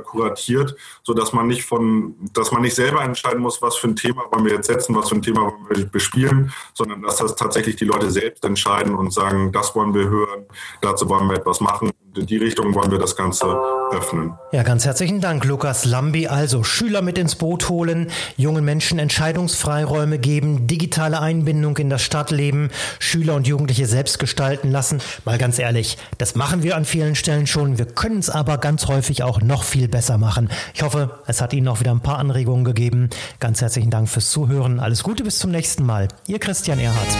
äh, 0.00 0.02
kuratiert, 0.02 0.76
so 1.02 1.14
dass 1.14 1.32
man 1.32 1.46
nicht 1.46 1.64
von, 1.64 2.14
dass 2.32 2.52
man 2.52 2.62
nicht 2.62 2.74
selber 2.74 3.02
entscheiden 3.02 3.40
muss, 3.40 3.62
was 3.62 3.76
für 3.76 3.88
ein 3.88 3.96
Thema 3.96 4.22
wollen 4.30 4.44
wir 4.44 4.54
jetzt 4.54 4.66
setzen, 4.66 4.94
was 4.94 5.08
für 5.08 5.16
ein 5.16 5.22
Thema 5.22 5.42
wollen 5.42 5.66
wir 5.68 5.86
bespielen, 5.86 6.52
sondern 6.74 7.02
dass 7.02 7.16
das 7.16 7.36
tatsächlich 7.36 7.76
die 7.76 7.84
Leute 7.84 8.10
selbst 8.10 8.44
entscheiden 8.44 8.94
und 8.94 9.12
sagen, 9.12 9.52
das 9.52 9.74
wollen 9.74 9.94
wir 9.94 10.08
hören, 10.08 10.46
dazu 10.80 11.08
wollen 11.08 11.28
wir 11.28 11.36
etwas 11.36 11.60
machen 11.60 11.90
die 12.16 12.36
Richtung 12.36 12.74
wollen 12.74 12.90
wir 12.90 12.98
das 12.98 13.16
Ganze 13.16 13.46
öffnen. 13.92 14.32
Ja, 14.52 14.62
ganz 14.62 14.84
herzlichen 14.84 15.20
Dank, 15.20 15.44
Lukas 15.44 15.84
Lambi. 15.84 16.26
Also 16.26 16.64
Schüler 16.64 17.02
mit 17.02 17.18
ins 17.18 17.36
Boot 17.36 17.68
holen, 17.68 18.08
jungen 18.36 18.64
Menschen 18.64 18.98
Entscheidungsfreiräume 18.98 20.18
geben, 20.18 20.66
digitale 20.66 21.20
Einbindung 21.20 21.76
in 21.78 21.90
das 21.90 22.02
Stadtleben, 22.02 22.70
Schüler 22.98 23.34
und 23.34 23.46
Jugendliche 23.46 23.86
selbst 23.86 24.18
gestalten 24.18 24.70
lassen. 24.70 25.00
Mal 25.24 25.38
ganz 25.38 25.58
ehrlich, 25.58 25.98
das 26.18 26.34
machen 26.34 26.62
wir 26.62 26.76
an 26.76 26.84
vielen 26.84 27.14
Stellen 27.14 27.46
schon. 27.46 27.78
Wir 27.78 27.86
können 27.86 28.18
es 28.18 28.30
aber 28.30 28.58
ganz 28.58 28.86
häufig 28.86 29.22
auch 29.22 29.40
noch 29.40 29.62
viel 29.62 29.88
besser 29.88 30.18
machen. 30.18 30.50
Ich 30.74 30.82
hoffe, 30.82 31.20
es 31.26 31.40
hat 31.40 31.52
Ihnen 31.52 31.68
auch 31.68 31.80
wieder 31.80 31.92
ein 31.92 32.00
paar 32.00 32.18
Anregungen 32.18 32.64
gegeben. 32.64 33.10
Ganz 33.38 33.60
herzlichen 33.60 33.90
Dank 33.90 34.08
fürs 34.08 34.30
Zuhören. 34.30 34.80
Alles 34.80 35.02
Gute 35.02 35.22
bis 35.22 35.38
zum 35.38 35.50
nächsten 35.50 35.86
Mal. 35.86 36.08
Ihr 36.26 36.38
Christian 36.38 36.78
Erhardt. 36.78 37.16